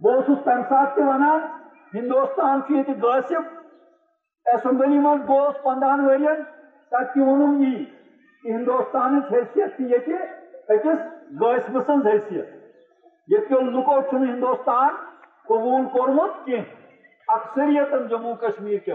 بہت 0.00 0.44
تمہ 0.44 0.62
سات 0.68 0.94
تہ 0.96 1.08
ونان 1.08 1.46
ہندوستان 1.92 2.60
یہ 2.68 2.92
غاصب 3.02 3.56
اسمبلی 4.46 4.98
من 4.98 5.22
گوس 5.28 5.62
پندہن 5.62 6.04
ورین 6.04 6.42
تک 6.92 7.14
تہ 7.14 7.20
وونم 7.20 7.62
یہ 7.62 7.84
کہ 8.44 8.48
ہندوستان 8.48 9.20
حیثیت 9.30 9.80
یہ 9.82 10.16
أکس 10.68 11.06
غاصب 11.40 11.78
سن 11.86 12.06
حیثیت 12.06 12.56
یہ 13.28 13.60
لکو 13.68 13.98
ہندوستان 14.12 14.94
قبول 15.48 15.86
کورمت 15.92 16.44
کی 16.44 16.56
اکثریت 17.28 17.92
جموں 18.10 18.34
کشمیر 18.34 18.78
کے 18.78 18.92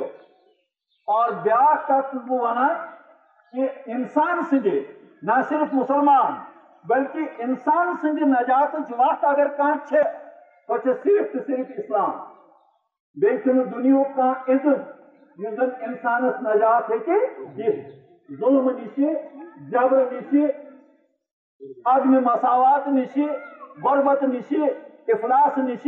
اور 1.07 1.31
بیا 1.43 1.73
کت 1.85 2.15
ونان 2.29 2.75
کہ 3.53 3.67
انسان 3.85 4.41
سندے 4.49 4.81
نہ 5.21 5.41
صرف 5.49 5.73
مسلمان، 5.73 6.33
بلکہ 6.85 7.41
انسان 7.43 7.93
سند 8.01 8.21
نجات 8.27 8.75
وت 8.99 9.23
اگر 9.23 9.47
کان 9.47 9.77
تو 10.67 10.77
صرف 10.83 11.31
تو 11.33 11.39
صرف 11.47 11.71
اسلام۔ 11.77 12.11
بیچن 13.17 13.59
دنیا 13.71 14.03
کان 14.15 14.51
عزت 14.51 14.91
یس 15.37 15.55
زن 15.55 15.69
انسانس 15.81 16.41
نجات 16.41 16.89
ہیکہ 16.89 17.13
دت 17.57 18.39
ظلم 18.39 18.69
نش 18.69 18.99
جبر 19.71 20.05
نش 20.11 20.35
عدم 21.85 22.17
مساوات 22.25 22.87
نش 22.87 23.17
غربت 23.83 24.23
نش 24.23 24.53
افلاس 25.07 25.57
نش 25.57 25.87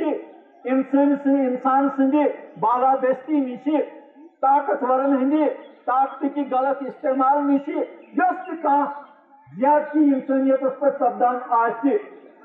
انسان 0.65 1.15
انسان 1.25 1.89
سندی 1.98 2.24
بالا 2.60 2.95
دستی 2.95 3.39
نش 3.39 3.69
طاقتورن 4.41 5.17
ہندی، 5.17 5.45
طاقت 5.86 6.25
کی 6.36 6.43
غلط 6.51 6.77
استعمال 6.81 7.38
نش 7.38 7.69
یس 8.17 8.65
زیادتی 9.60 10.00
انسانیت 10.00 10.60
پہ 10.79 10.86
سپدان 11.00 11.36
آہ 11.50 11.67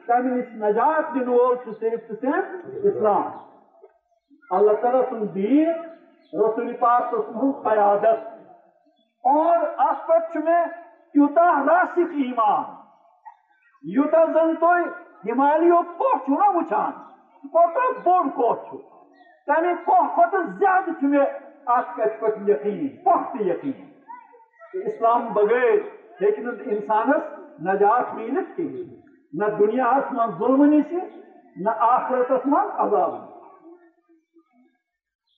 تمہ 0.06 0.34
نش 0.34 0.54
نجات 0.54 1.14
دن 1.14 1.28
وول 1.28 1.56
صرف 1.80 2.08
تو 2.08 2.14
صرف 2.20 2.44
اسلام۔ 2.64 3.24
اللہ 4.50 4.72
تعالیٰ 4.72 5.02
سن 5.10 5.34
دین، 5.34 5.70
رسول 6.32 6.72
پاک 6.72 7.02
سن 7.10 7.50
قیادت۔ 7.52 8.28
اور 9.24 9.58
ات 9.78 10.06
پہ 10.06 10.38
میں 10.38 10.64
تیوتا 11.12 11.64
راسک 11.66 11.98
ایمان۔ 11.98 12.80
یوتا 13.82 14.24
زن 14.24 14.56
تو 14.56 14.72
ہمالیو 15.32 15.82
کو 15.82 16.18
چھو 16.18 16.58
وچان 16.58 17.09
کوتاہ 17.44 17.92
بوڑ 18.04 18.22
کوت 18.34 18.70
تمہ 19.48 19.74
کوہ 19.84 20.06
کھت 20.14 20.34
زیادہ 20.58 21.06
مے 21.06 21.24
ات 21.68 21.96
کت 21.96 22.20
پہ 22.20 22.50
یقین 22.50 22.88
پخت 23.04 23.40
یقین 23.42 24.82
اسلام 24.82 25.32
بغیر 25.32 25.76
ہیکہ 26.20 26.48
انسانس 26.66 27.38
نجات 27.62 28.14
ملت 28.14 28.56
کی 28.56 28.68
نہ 29.32 29.48
دنیا 29.58 29.90
من 30.12 30.38
ظلم 30.38 30.64
نش 30.66 30.92
نہ 31.56 31.70
آخرتس 31.80 32.46
من 32.46 32.70
عذاب 32.78 33.14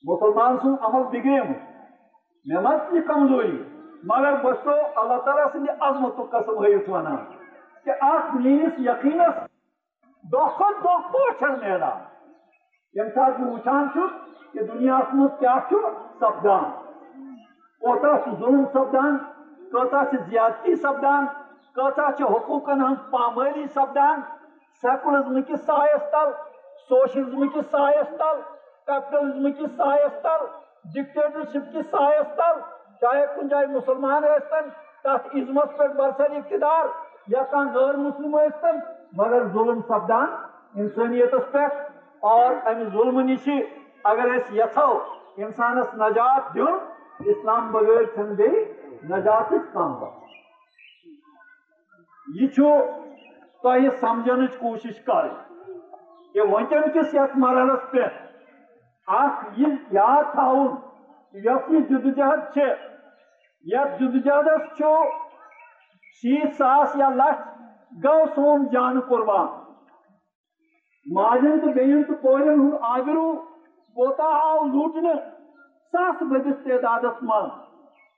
مسلمان 0.03 0.57
سن 0.57 0.75
عمل 0.81 1.03
بگڑیم 1.11 1.51
مے 2.45 2.61
مت 2.61 2.93
یہ 2.93 3.01
کمزوری 3.07 3.57
مگر 4.03 4.35
بس 4.43 4.67
اللہ 4.67 5.21
تعالیٰ 5.25 5.45
سند 5.53 5.69
عظمت 5.81 6.17
قسم 6.31 6.63
ہیت 6.63 6.89
ونان 6.89 7.23
کہ 7.85 7.91
ات 8.03 8.33
میس 8.37 8.79
یقینس 8.79 9.39
دہ 10.31 10.47
کھت 10.57 10.83
دہ 10.83 10.97
پوچھن 11.11 11.59
نیران 11.61 12.01
یم 12.95 13.09
سات 13.15 13.39
بہ 13.39 14.07
کہ 14.53 14.63
دنیا 14.63 14.99
مز 15.13 15.29
کیا 15.39 15.55
سپدان 16.19 16.63
کوتا 17.81 18.13
ظلم 18.39 18.63
سپدان 18.73 19.17
کوتا 19.71 20.03
زیادتی 20.29 20.75
سپدان 20.75 21.25
کوتا 21.75 22.07
حقوقن 22.21 22.81
ہن 22.81 22.95
پامالی 23.09 23.65
سپدان 23.75 24.21
سیکولرزم 24.83 25.41
کس 25.41 25.65
سایس 25.65 26.09
تل 26.11 26.31
سوشلزم 26.89 27.47
کس 27.47 27.71
سایس 27.71 28.17
تل 28.17 28.39
کیپٹلزم 28.87 29.51
کس 29.51 29.75
سایس 29.77 30.21
تل 30.21 30.45
ڈکٹیٹرشپ 30.93 31.73
کس 31.73 31.91
سایس 31.91 32.35
تل 32.35 32.59
چاہے 33.01 33.25
کن 33.35 33.47
جائے 33.47 33.65
مسلمان 33.65 34.23
ٲسۍتن 34.23 34.69
تس 35.03 35.25
عزمس 35.35 35.77
پہ 35.77 35.87
برسر 35.87 36.35
اقتدار، 36.35 36.85
یا 37.27 37.43
کان 37.43 37.73
غیر 37.73 37.95
مسلم 37.97 38.37
ٲسۍتن 38.37 38.79
مگر 39.13 39.47
ظلم 39.47 39.81
سپدان 39.81 40.27
انسانیت 40.75 41.33
پہ 41.51 41.65
اور 42.19 42.55
ام 42.65 42.83
ظلم 42.93 43.19
نش 43.19 43.49
اگر 44.03 44.33
اس 44.33 44.51
یھو 44.51 44.87
انسانس 45.37 45.93
نجات 45.93 46.53
دن 46.55 46.73
اسلام 47.31 47.71
بغیر 47.71 48.03
چھ 48.15 48.19
بی 48.19 48.49
نجات 49.09 49.53
کم 49.73 49.93
بات۔ 49.93 50.21
یہ 52.27 52.47
تہ 53.63 53.89
سمجھن 53.99 54.45
کوشش 54.47 54.99
کر 55.03 55.27
کہ 56.33 56.41
ونکن 56.41 56.81
کس 56.93 57.13
یت 57.13 57.37
مرحلس 57.37 57.91
پہ 57.91 58.07
اخ 59.07 59.45
یہ 59.55 59.67
یاد 59.91 60.31
تھاؤن 60.31 60.75
یس 61.33 61.69
یہ 61.69 61.79
جدوجہد 61.79 62.57
یت 63.65 63.99
جدوجہدس 63.99 64.81
شیت 66.23 66.55
ساس 66.55 66.95
یا 66.95 67.09
لچھ 67.09 67.52
گو 68.03 68.17
سون 68.35 68.67
جان 68.71 68.99
قربان۔ 68.99 69.47
ماجن 71.05 71.59
تو 71.59 71.67
بین 71.67 72.03
تو 72.03 72.13
کورن 72.13 72.49
ہند 72.49 72.73
آگرو 72.81 73.33
کوتا 73.95 74.29
آو 74.43 74.63
لوٹنے 74.65 75.13
ساس 75.93 76.21
بدس 76.21 76.63
تعداد 76.63 77.05
من 77.21 77.49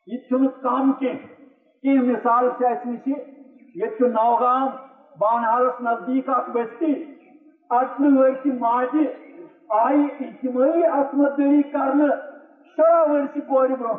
یہ 0.08 0.48
کم 0.62 0.92
کی 0.92 1.14
مثال 1.84 2.50
سے 2.58 2.68
اس 2.68 2.86
نش 2.86 3.08
یہ 3.76 4.06
نوگام 4.08 4.68
بانہالس 5.20 5.82
نزدیک 5.82 6.30
اخ 6.30 6.50
بستی۔ 6.50 6.94
اٹن 7.70 8.18
ورس 8.18 8.46
ماجہ 8.60 9.08
آئی 9.70 10.06
اجتماعی 10.20 10.84
عصمت 10.84 11.38
دری 11.38 11.62
کرنے 11.72 12.08
شرح 12.78 13.02
ورس 13.12 13.38
کور 13.48 13.70
برہ 13.70 13.94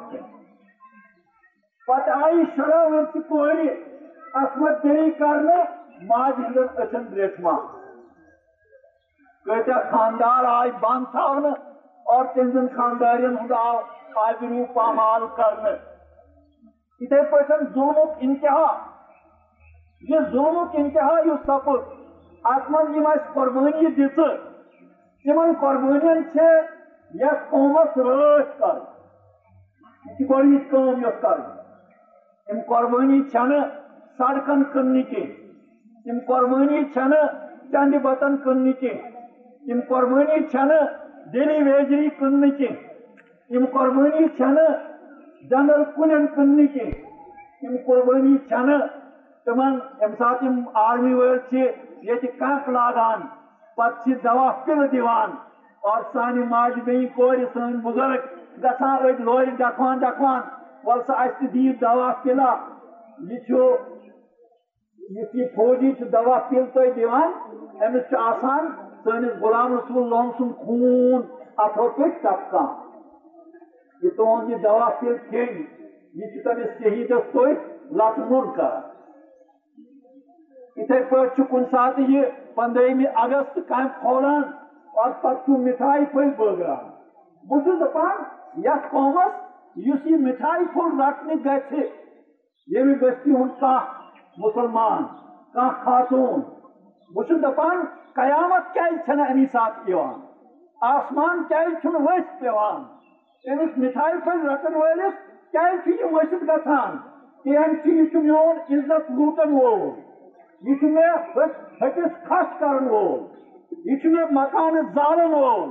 پتہ 1.88 2.10
آئی 2.10 2.44
شرح 2.56 2.86
ورس 2.86 3.16
کور 3.28 3.54
عصمت 4.36 4.82
دری 4.82 5.10
کرنے 5.10 5.62
ماج 6.02 6.32
ہندس 6.38 6.78
اچھن 6.78 7.04
دریٹما 7.10 7.52
کتیا 9.44 9.78
خاندار 9.90 10.44
آئی 10.44 10.70
بند 10.70 11.04
تھونے 11.10 11.50
اور 12.14 12.24
تہذن 12.24 12.68
خاندارین 12.68 13.38
ہند 13.38 13.52
آو 13.52 13.78
آبرو 14.14 14.64
پامال 14.74 15.22
کرنے۔ 15.36 15.70
اتھے 17.00 17.22
پہ 17.22 17.42
ظلمک 17.48 18.10
انتہا۔ 18.18 18.66
یہ 20.08 20.18
ظلمک 20.30 20.68
انتہا 20.72 21.18
یہ 21.24 21.32
سپد 21.46 21.80
ات 22.44 22.70
من 22.70 23.12
قربانی 23.34 23.86
دت 23.86 24.20
تمن 25.24 25.52
قربانین 25.60 26.22
یس 27.14 27.50
قومس 27.50 27.96
رٲچھ 27.96 28.58
کر۔ 28.58 28.78
یہ 30.20 30.26
گۄڈنِچ 30.30 30.70
کٲم 30.70 31.04
یۄس 31.04 31.20
کَرٕنۍ 31.20 31.56
تِم 32.46 32.60
قۄربٲنی 32.68 33.22
چھنہٕ 33.22 33.85
سڑکن 34.18 34.62
کٕننہِ 34.72 35.02
کینٛہہ 35.08 35.34
تِم 36.04 36.18
قۄربٲنی 36.26 36.84
چھنہٕ 36.84 37.24
چندِ 37.72 37.98
بتن 38.02 38.36
کٕننہِ 38.36 38.72
کینٛہہ 38.80 39.14
تم 39.66 39.80
قربانی 39.88 40.38
چھنہ 40.50 40.80
دلی 41.32 41.62
ویجری 41.62 42.08
کن 42.18 42.50
تم 42.50 43.64
قربانی 43.72 44.26
چھنہ 44.36 44.66
جنرل 45.50 45.82
کن 45.96 46.26
کن 46.26 46.56
تم 47.60 47.76
قربانی 47.86 48.36
چھنہ 48.48 48.76
تمن 49.46 49.78
یم 50.00 50.14
سات 50.18 50.44
آرمی 50.74 51.12
ول 51.14 51.38
یہ 52.02 52.26
لاگان 52.68 53.20
پتہ 53.76 54.14
دوا 54.24 54.50
پل 54.64 54.86
دیوان۔ 54.92 55.30
اور 55.82 56.02
سانہ 56.12 56.44
ماج 56.48 56.78
بین 56.84 57.06
کور 57.14 57.36
سن 57.52 57.78
بزرگ 57.80 58.62
گھان 58.62 59.22
لور 59.24 59.44
ڈکوان 59.58 59.98
ڈکوان 59.98 60.40
ول 60.84 61.00
سا 61.06 61.22
اس 61.22 61.42
دی 61.54 61.72
دوا 61.80 62.12
پلا 62.22 62.54
یہ 63.30 63.62
یہ 65.10 65.44
فوجی 65.54 65.92
دوا 66.12 66.38
پل 66.48 66.64
تھی 66.72 66.90
دان 66.96 67.32
امس 67.86 68.14
آسان 68.18 68.66
سنس 69.04 69.42
غلام 69.42 69.74
رسول 69.74 70.02
اللہ 70.02 70.30
سن 70.38 70.50
خون 70.60 71.22
اتو 71.58 71.88
پہ 71.96 72.08
ٹپکان 72.22 72.74
یہ 74.02 74.10
تہد 74.16 74.50
یہ 74.50 74.56
دوا 74.62 74.88
پھر 75.00 75.16
کھین 75.28 75.62
یہ 76.14 76.40
تمس 76.44 76.78
شہیدس 76.78 77.30
تھی 77.32 77.52
لت 77.92 78.18
مر 78.30 78.50
کر 78.56 78.74
اتھے 80.76 81.02
پہ 81.10 81.24
کن 81.42 81.64
سات 81.70 81.98
یہ 82.08 82.22
پندرہمی 82.54 83.04
اگست 83.16 83.58
کم 83.68 83.86
کھولان 84.00 84.42
اور 84.94 85.10
پتہ 85.22 85.58
مٹھائی 85.60 86.04
پھل 86.12 86.30
بٲگراوان 86.36 86.90
بہٕ 87.44 87.64
چھُس 87.64 87.80
دپان 87.80 88.22
یتھ 88.64 88.90
قومس 88.90 89.32
یُس 89.86 90.06
یہِ 90.06 90.18
مٹھائی 90.20 90.64
پھوٚل 90.72 91.00
رٹنہِ 91.00 91.44
گژھِ 91.44 91.80
ییٚمہِ 92.68 92.94
بستی 93.00 93.30
ہُنٛد 93.30 93.60
کانٛہہ 93.60 94.04
مُسلمان 94.38 95.04
کانٛہہ 95.54 95.84
خاتوٗن 95.84 96.40
بہٕ 97.10 97.38
دپان 97.42 97.84
قیامت 98.14 98.72
کیازِ 98.74 99.20
امی 99.20 99.46
سات 99.52 99.90
آسمان 100.80 101.42
کیازِ 101.48 101.86
ورس 101.86 102.38
پیوان، 102.40 102.82
امس 103.44 103.78
مٹھائی 103.78 104.18
پھل 104.24 104.48
رٹن 104.48 104.74
ولس 104.74 105.14
کیازِ 105.52 105.88
یہ 105.90 106.04
ورست 106.12 106.42
گژھان 106.42 106.96
تم 107.44 107.50
یہ 107.90 108.16
میون 108.16 108.58
عزت 108.70 109.10
لوٹن 109.10 109.52
وول 109.52 109.88
یہ 110.62 110.86
مے 110.88 111.06
ہٹس 111.80 112.22
کھس 112.24 112.58
کرن 112.60 112.88
وول 112.88 113.18
یہ 113.84 114.08
مے 114.08 114.24
مکان 114.30 114.80
زالن 114.94 115.34
وول 115.34 115.68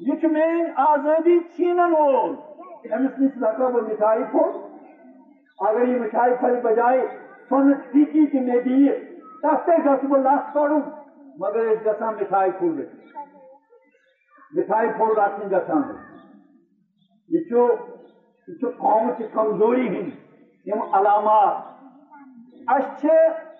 یہ 0.00 0.26
میری 0.28 0.62
آزادی 0.84 1.38
چھینن 1.56 1.94
وول 1.94 2.34
امس 2.92 3.18
نش 3.18 3.42
رٹا 3.42 3.68
بہ 3.68 3.80
مٹھائی 3.80 4.24
پھول 4.30 4.50
اگر 5.58 5.88
یہ 5.88 5.98
مٹھائی 6.00 6.34
پھل 6.40 6.60
بجائے 6.62 7.06
سن 7.52 7.72
ٹیکی 7.92 8.26
تہ 8.32 8.42
مے 8.44 8.60
دی 8.64 8.76
تس 9.42 9.64
تے 9.66 9.76
گھس 9.84 10.04
بہ 10.10 10.18
لس 10.20 10.52
کڑوں 10.54 10.80
مگر 11.38 11.66
اس 11.70 11.80
گسان 11.86 12.14
مٹھائی 12.14 12.50
پھول 12.58 12.78
رہی 12.78 12.86
مٹھائی 14.52 14.88
پھول 14.96 15.12
راتنی 15.16 15.50
گسان 15.52 15.82
یہ 17.30 17.44
چھو 17.48 17.66
یہ 18.48 18.54
چھو 18.54 18.70
قوم 18.78 19.10
کی 19.18 19.24
کمزوری 19.34 19.86
ہند 19.88 20.10
یم 20.66 20.82
علامات 20.94 21.70
اس 22.68 23.04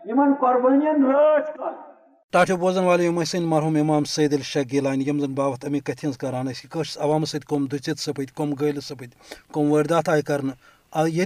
یمن 0.07 0.35
قربانین 0.40 1.05
رٲچھ 1.07 1.57
کر 1.57 1.81
ٹاٹو 2.33 2.57
بوزن 2.57 2.85
والے 2.85 3.05
یم 3.05 3.22
سن 3.31 3.44
مرحوم 3.46 3.76
امام 3.76 4.05
سید 4.11 4.33
الشاہ 4.33 4.62
گیلانی 4.72 5.09
یم 5.09 5.18
زن 5.20 5.35
باوت 5.35 5.64
امی 5.64 5.81
کتھ 5.81 6.05
ہز 6.05 6.16
کران 6.18 6.48
اس 6.48 6.96
عوام 6.98 7.24
سۭتۍ 7.24 7.48
کم 7.48 7.66
دٔژِتھ 7.66 8.00
سپٕدۍ 8.00 8.37
کم 8.37 8.55
گٲلِس 8.61 8.85
سپٕدۍ 8.85 9.52
کم 9.55 9.72
وٲردات 9.72 10.09
آیہِ 10.09 10.22
کرنہٕ 10.24 10.57
یہ 10.92 11.24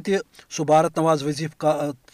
سہ 0.51 0.63
بھارت 0.63 0.99
نواز 0.99 1.23
وظیف 1.23 1.57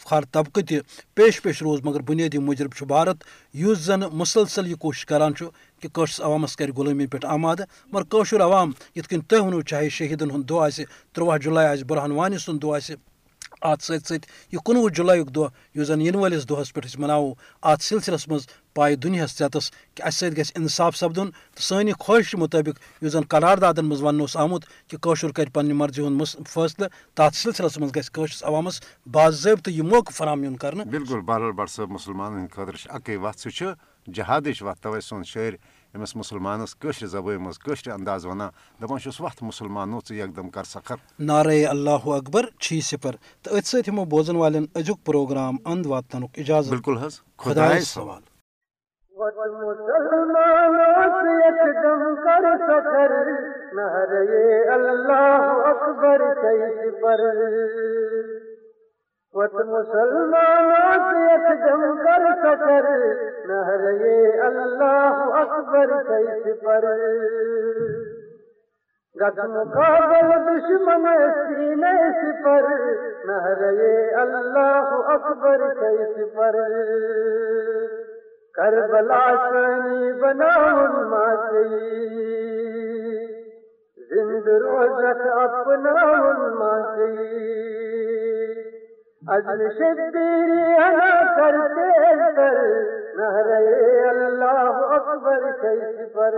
خار 0.05 0.23
طبقہ 0.33 0.61
تہ 0.61 0.75
پیش 1.15 1.41
پیش 1.43 1.63
روز 1.63 1.81
مگر 1.85 2.01
بنیادی 2.01 2.39
مجرب 2.39 2.85
بھارت 2.87 3.25
اس 3.55 3.79
زن 3.79 4.01
مسلسل 4.13 4.67
یہ 4.67 4.75
کوشش 4.75 5.07
کران 5.07 5.33
کہ 5.35 5.89
قشرس 5.89 6.21
عوامس 6.21 6.57
کر 6.57 6.73
غلومی 6.77 7.07
پہ 7.07 7.19
آمادہ 7.27 7.65
مگر 7.93 8.03
قشر 8.09 8.41
عوام 8.41 8.73
یت 8.97 9.09
کن 9.09 9.21
تہ 9.21 9.41
ونو 9.41 9.61
چاہے 9.61 9.89
شہیدن 9.89 10.31
ہند 10.31 10.49
دہ 10.49 10.83
ترواہ 11.15 11.39
جولائی 11.39 11.69
آ 11.69 11.85
برہان 11.87 12.13
وانی 12.13 12.39
سند 12.39 12.63
دہ 12.63 12.93
ات 13.63 13.83
ست 13.83 14.07
ست 14.07 14.27
یہ 14.53 14.59
کنوہ 14.67 14.89
جولائی 14.89 15.23
دہ 15.35 15.47
اس 15.75 15.87
زن 15.87 16.01
ین 16.01 16.15
ولس 16.15 16.49
دہس 16.49 16.73
پہ 16.73 16.81
مناو 16.99 17.33
ات 17.63 17.83
سلسلس 17.83 18.27
مز 18.29 18.47
پائے 18.75 18.97
دنیا 18.97 19.27
ژتس 19.27 19.71
کہ 19.95 20.03
اس 20.03 20.17
ست 20.17 20.37
گھس 20.37 20.53
انصاف 20.57 20.97
سپدن 20.97 21.31
تو 21.31 21.63
سانی 21.63 21.93
خواہش 22.01 22.35
مطابق 22.35 22.81
اس 23.03 23.13
زن 23.13 23.25
قراردادن 23.29 23.85
مز 23.85 24.03
ون 24.03 24.21
آمت 24.37 24.65
کہ 24.89 24.97
قشر 25.03 25.33
کر 25.33 25.49
پنہ 25.53 25.75
مرضی 25.75 26.03
ہند 26.03 26.23
فیصلہ 26.49 26.87
تات 27.17 27.35
سلسلس 27.35 27.79
مز 27.79 27.95
گھس 27.95 28.11
قشرس 28.13 28.43
عوامس 28.45 28.81
باضابطہ 29.07 29.71
یہ 29.71 29.83
موقع 29.85 30.13
فراہم 30.13 30.45
یون 30.45 30.57
کر 30.57 30.75
بالکل 30.75 31.21
بہرحال 31.21 31.53
بڑ 31.53 31.67
صاحب 31.67 31.91
مسلمان 31.91 32.39
ہند 32.39 32.55
خاطر 32.55 32.87
اکی 32.91 33.17
وت 33.17 33.39
سہ 33.39 33.73
جہادچ 34.07 34.63
وت 34.63 34.83
توے 34.83 35.01
سون 35.01 35.25
شعر 35.25 35.53
أمس 35.97 36.17
مسلمانس 36.17 36.75
کٲشرِ 36.75 37.07
زبٲنۍ 37.07 37.37
منٛز 37.37 37.59
کٲشرِ 37.59 37.93
انداز 37.93 38.27
ونان 38.27 38.49
دپان 38.83 38.99
چھُس 38.99 39.21
وَتھ 39.21 39.43
مُسلمانو 39.45 39.99
ژٕ 40.09 40.15
یکدم 40.17 40.49
کر 40.51 40.63
سفر 40.63 40.95
نعرے 41.19 41.67
اللہ 41.67 42.07
اکبر 42.07 42.47
چھی 42.61 42.81
صفر. 42.81 43.11
تہٕ 43.43 43.53
أتھۍ 43.53 43.69
سۭتۍ 43.71 44.05
بوزن 44.05 44.37
والٮ۪ن 44.37 44.65
أزیُک 44.77 45.05
پروگرام 45.05 45.57
اند 45.65 45.87
واتناوُک 45.87 46.39
اجازت. 46.39 46.71
بالکل 46.71 46.97
حظ 46.99 47.21
خدایس 47.37 47.89
سوال. 47.89 48.23
وطن 59.35 59.69
وت 59.69 59.89
مسلمان 59.89 61.15
جم 61.67 61.97
کر 61.97 62.25
سکر 62.43 62.89
نہر 63.47 63.93
یہ 63.93 64.41
اللہ 64.43 65.23
اکبر 65.35 66.03
کیس 66.03 66.65
پر۔ 66.65 66.85
گت 69.21 69.39
مقابل 69.39 70.31
دشمن 70.49 71.07
سینے 71.33 71.95
سپر 72.21 72.69
نہر 73.25 73.73
یہ 73.73 74.17
اللہ 74.17 74.95
اکبر 75.15 75.75
کیس 75.81 76.35
پر۔ 76.37 76.57
کربلا 78.55 79.27
سنی 79.51 80.13
بنا 80.13 80.57
ماسی 81.03 81.69
زند 84.11 84.49
روزت 84.49 85.27
اپنا 85.27 86.23
ماسی 86.49 86.92
عدل 89.33 89.61
شبیری 89.69 90.63
انا 90.77 91.11
کرتے 91.37 91.91
کر 92.37 92.57
نہرے 93.17 94.09
اللہ 94.09 94.81
اکبر 94.97 95.45
کیس 95.61 96.13
پر۔ 96.13 96.35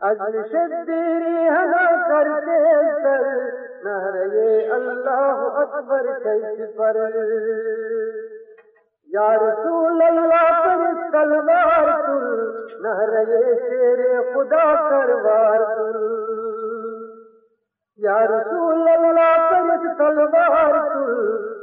عدل 0.00 0.36
شبیری 0.52 1.48
انا 1.48 1.84
کرتے 2.08 2.60
کر 3.02 3.24
نہرے 3.84 4.70
اللہ 4.70 5.42
اکبر 5.62 6.06
کیس 6.24 6.76
پر۔ 6.76 6.96
یا 9.14 9.28
رسول 9.36 10.02
اللہ 10.02 10.46
پر 10.64 11.10
تلوار 11.12 11.90
تل 12.04 12.82
نہرے 12.82 13.42
شیر 13.58 14.04
خدا 14.34 14.64
کروار 14.88 15.64
تل 15.76 16.02
یا 17.96 18.18
رسول 18.26 18.88
اللہ 18.88 19.03
تلوار 19.98 20.74
تل 20.88 21.12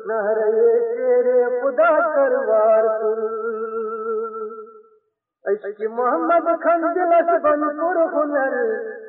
نہرے 0.06 0.72
شیر 0.96 1.28
خدا 1.62 1.92
کروار 2.16 2.88
تل 3.00 3.30
عشق 5.46 5.82
محمد 5.92 6.48
خندلس 6.64 7.30
بن 7.42 7.62
پر 7.78 7.98
ہنر 8.14 8.54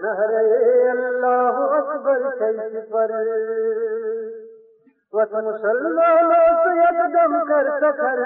نہرے 0.03 0.91
اللہ 0.91 1.59
اکبر 1.79 2.23
شیش 2.39 2.91
پر۔ 2.91 3.11
وط 5.13 5.35
مسلمانوں 5.35 6.47
سے 6.63 6.73
یکدم 6.79 7.45
کر 7.49 7.69
سکر 7.81 8.23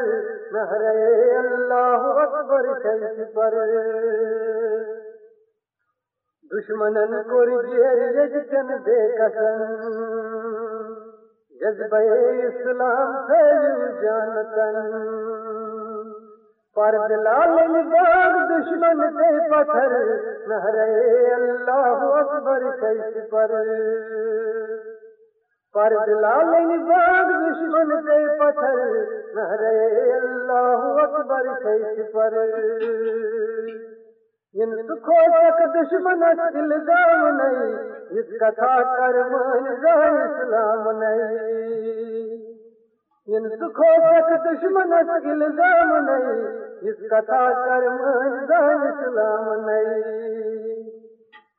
نہرے 0.52 1.36
اللہ 1.38 2.06
اکبر 2.24 2.68
شیش 2.82 3.34
پر۔ 3.34 3.54
دشمنن 6.52 7.22
کو 7.22 7.44
رجیر 7.46 8.02
یجتن 8.20 8.66
بے 8.84 9.00
قسم۔ 9.18 10.45
جذبہ 11.60 11.98
اسلام 12.44 13.26
سے 13.26 13.42
جانتن 14.02 14.76
پر 16.76 16.94
دلال 17.08 17.82
باغ 17.82 18.34
دشمن 18.48 19.00
سے 19.10 19.48
پتھر 19.50 19.92
نہرے 20.48 21.34
اللہ 21.34 22.02
اکبر 22.02 22.62
شیش 22.80 23.30
پر۔ 23.30 23.50
پر 25.74 25.92
دلال 26.06 26.78
باغ 26.78 27.30
دشمن 27.46 28.02
سے 28.02 28.38
پتھر 28.38 28.76
نہرے 29.34 30.12
اللہ 30.12 31.00
اکبر 31.02 31.46
شیش 31.62 32.12
پر۔ 32.12 32.34
ان 34.58 34.70
سکھو 34.82 35.14
تک 35.56 35.74
دشمن 35.74 36.22
الزام 36.22 37.24
نہیں، 37.36 37.74
اس 38.10 38.26
کتھا 38.40 38.76
کر 38.96 39.16
مان 39.30 39.66
اسلام 39.68 40.90
نہیں۔ 40.98 42.36
ان 43.26 43.48
سکھو 43.48 43.90
تک 44.28 44.44
دشمن 44.44 44.92
الزام 44.92 45.92
نہیں، 46.08 46.42
اس 46.80 46.96
کتھا 47.10 47.42
کر 47.66 47.88
مان 47.88 48.46
اسلام 48.88 49.52
نہیں۔ 49.66 50.74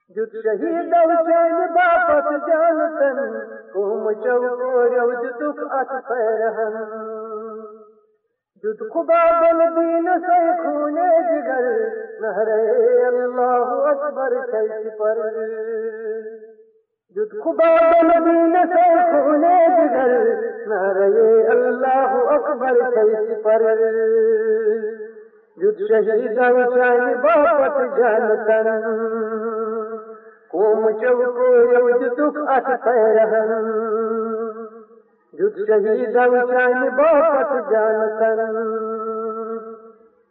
جت 0.09 0.35
شہید 0.43 0.93
او 0.93 1.23
چین 1.23 1.55
باپت 1.73 2.47
جانتن، 2.47 3.39
قوم 3.73 4.11
چو 4.11 4.21
چوکو 4.23 4.83
روز 4.83 5.25
دکھ 5.35 5.63
ات 5.71 6.07
پیرہن 6.07 7.16
جد 8.63 8.79
خدا 8.93 9.41
بل 9.41 9.59
دین 9.75 10.07
سے 10.19 10.37
خونے 10.63 11.07
جگر 11.27 11.65
نہرے 12.21 13.05
اللہ 13.05 13.73
اکبر 13.89 14.33
شیش 14.51 14.97
پر۔ 14.97 15.17
جد 17.15 17.31
خدا 17.43 17.91
بل 17.91 18.25
دین 18.25 18.55
سے 18.73 18.87
خونے 19.11 19.67
جگر 19.69 20.33
نہرے 20.67 21.47
اللہ 21.47 22.15
اکبر 22.33 22.81
شیش 22.95 23.43
پر۔ 23.43 23.61
جد 25.57 25.79
شہید 25.87 26.35
چین 26.35 27.13
باپت 27.13 27.97
جانتن 27.97 28.85
قوم 30.51 30.89
چوکو 30.91 31.47
روز 31.47 32.01
دکھ 32.17 32.39
ات 32.47 32.83
پیرہن۔ 32.83 34.46
جد 35.37 35.57
شہید 35.67 36.15
چین 36.49 36.83
باپت 36.97 37.69
جانتن 37.71 38.39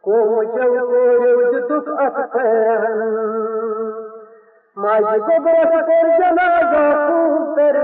قوم 0.05 0.42
چوکو 0.55 1.03
روز 1.16 1.55
دکھ 1.69 1.90
ات 1.99 2.16
پیرہن 2.33 3.03
ماج 4.77 5.05
گبرت 5.21 5.77
پر 5.87 6.09
جنازہ 6.16 6.83
خوب 6.97 7.55
تر 7.57 7.79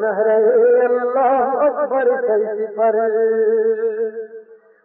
نہرے 0.00 0.36
اللہ 0.84 1.64
اکبر 1.64 2.10
شیش 2.20 2.60
پر 2.76 3.00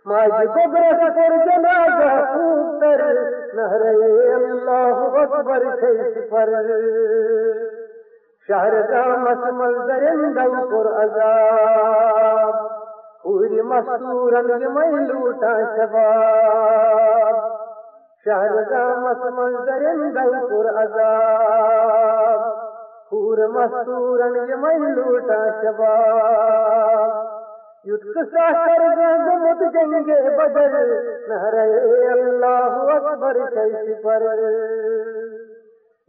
ماج 0.06 0.32
گبرت 0.56 1.04
پر 1.18 1.38
جنازہ 1.46 2.10
خوب 2.32 2.82
تر 2.82 3.06
نہرے 3.56 3.96
اللہ 4.34 5.06
اکبر 5.18 5.70
شیش 5.82 6.18
پر 6.30 6.56
شہر 8.48 8.82
دامت 8.82 9.52
منظر 9.52 10.08
اندو 10.08 10.54
پر 10.70 11.04
عذاب. 11.04 12.56
پوری 13.24 13.62
مستورن 13.62 14.74
میں 14.74 14.92
لوٹا 15.08 15.54
شباب. 15.76 17.36
شہر 18.26 18.64
دامت 18.70 19.26
منظر 19.26 19.86
اندو 19.86 20.48
پر 20.48 20.82
عذاب. 20.84 22.42
پور 23.10 23.38
مستورن 23.38 24.62
میں 24.62 24.78
لوٹا 24.78 25.46
شباب. 25.62 27.26
یتک 27.86 28.18
ساکر 28.32 28.82
گمت 28.98 29.74
جنگ 29.74 30.36
بدر. 30.38 30.74
نہرے 31.28 32.12
اللہ 32.12 32.94
اکبر 32.94 33.38
شیش 33.54 34.04
پر. 34.04 34.22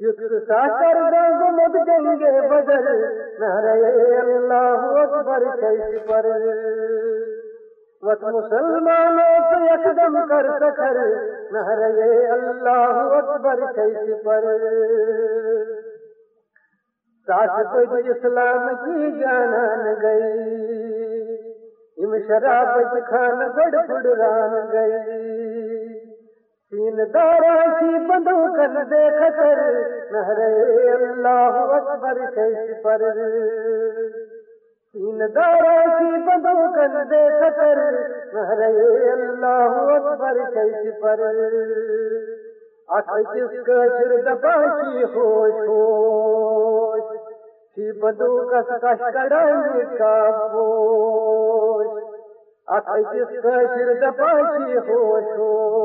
یتک 0.03 0.33
ساکر 0.47 0.97
گمت 1.41 1.75
جنگ 1.87 2.23
بدر 2.51 2.87
نہرے 3.41 3.99
اللہ 4.21 4.87
اکبر 5.01 5.45
شیش 5.61 5.93
پر 6.07 6.27
وت 8.03 8.25
مسلمانوں 8.37 9.37
سے 9.45 9.61
یکدم 9.65 10.17
کر 10.29 10.49
سکر 10.61 10.99
نہرے 11.53 12.09
اللہ 12.29 12.99
اکبر 13.19 13.63
شیش 13.77 14.11
پر 14.25 14.49
ساس 17.29 17.73
بج 17.87 18.11
اسلام 18.11 18.69
کی 18.77 19.13
جانان 19.21 19.87
گئی 20.03 21.39
ام 21.99 22.19
شراب 22.27 22.75
کی 22.91 23.05
خان 23.07 23.49
بڑ 23.57 23.87
پڑران 23.89 24.59
گئی 24.73 25.82
تین 26.73 26.99
دارا 27.15 27.55
سی 27.79 27.99
بندو 28.09 28.37
کر 28.57 28.77
دے 28.91 29.01
خطر 29.17 29.59
نہرے 30.13 30.47
اللہ 30.93 31.59
اکبر 31.75 32.21
شیش 32.35 32.71
پر۔ 32.83 33.03
تین 34.95 35.21
دارا 35.35 35.75
سی 35.99 36.23
بندو 36.29 36.55
کر 36.75 36.97
دے 37.11 37.21
خطر 37.41 37.81
نہرے 38.35 38.71
اللہ 39.11 39.77
اکبر 39.97 40.41
شیش 40.55 40.89
پر۔ 41.03 41.21
اکھ 42.89 43.13
جس 43.35 43.53
کا 43.67 43.87
کشر 43.87 44.17
دباشی 44.23 45.05
ہوش 45.15 45.61
ہوش 45.69 47.05
سی 47.75 47.93
بدو 48.01 48.33
کس 48.49 48.73
کش 48.83 49.03
کڑائی 49.15 49.85
کا 49.99 50.17
بوش 50.53 52.03
اکھ 52.67 52.91
جس 53.13 53.43
کا 53.43 53.63
کشر 53.63 53.93
دباشی 54.01 54.79
ہوش 54.79 55.31
ہوش 55.39 55.82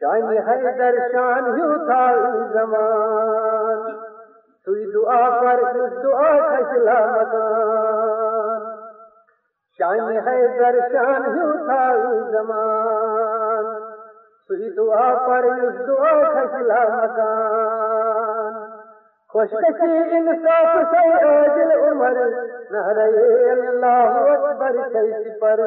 شان 0.00 0.22
حیدر 0.22 0.98
شان 1.12 1.44
ہیو 1.44 1.86
تھا 1.86 2.12
زمان۔ 2.52 3.90
سوئی 4.64 4.92
دعا 4.94 5.40
پر، 5.40 5.78
اس 5.78 6.02
دعا 6.02 6.38
کھسلا 6.38 7.06
مکان۔ 7.06 8.25
شان 9.78 10.16
ہے 10.16 10.58
درشان 10.58 11.22
تھا 11.66 11.94
زمان۔ 12.30 13.64
سوئی 14.48 14.70
دعا 14.76 15.28
پر 15.28 15.44
اس 15.44 15.88
دعا 15.88 16.22
کھسلا 16.22 16.84
مکان۔ 16.88 18.66
خوشکشی 19.28 20.16
انصاف 20.16 20.90
سے 20.90 21.12
عاجل 21.12 21.88
عمر 21.88 22.16
نہرے 22.70 23.50
اللہ 23.50 24.30
اکبر 24.30 24.88
سے 24.92 25.38
پر۔ 25.38 25.60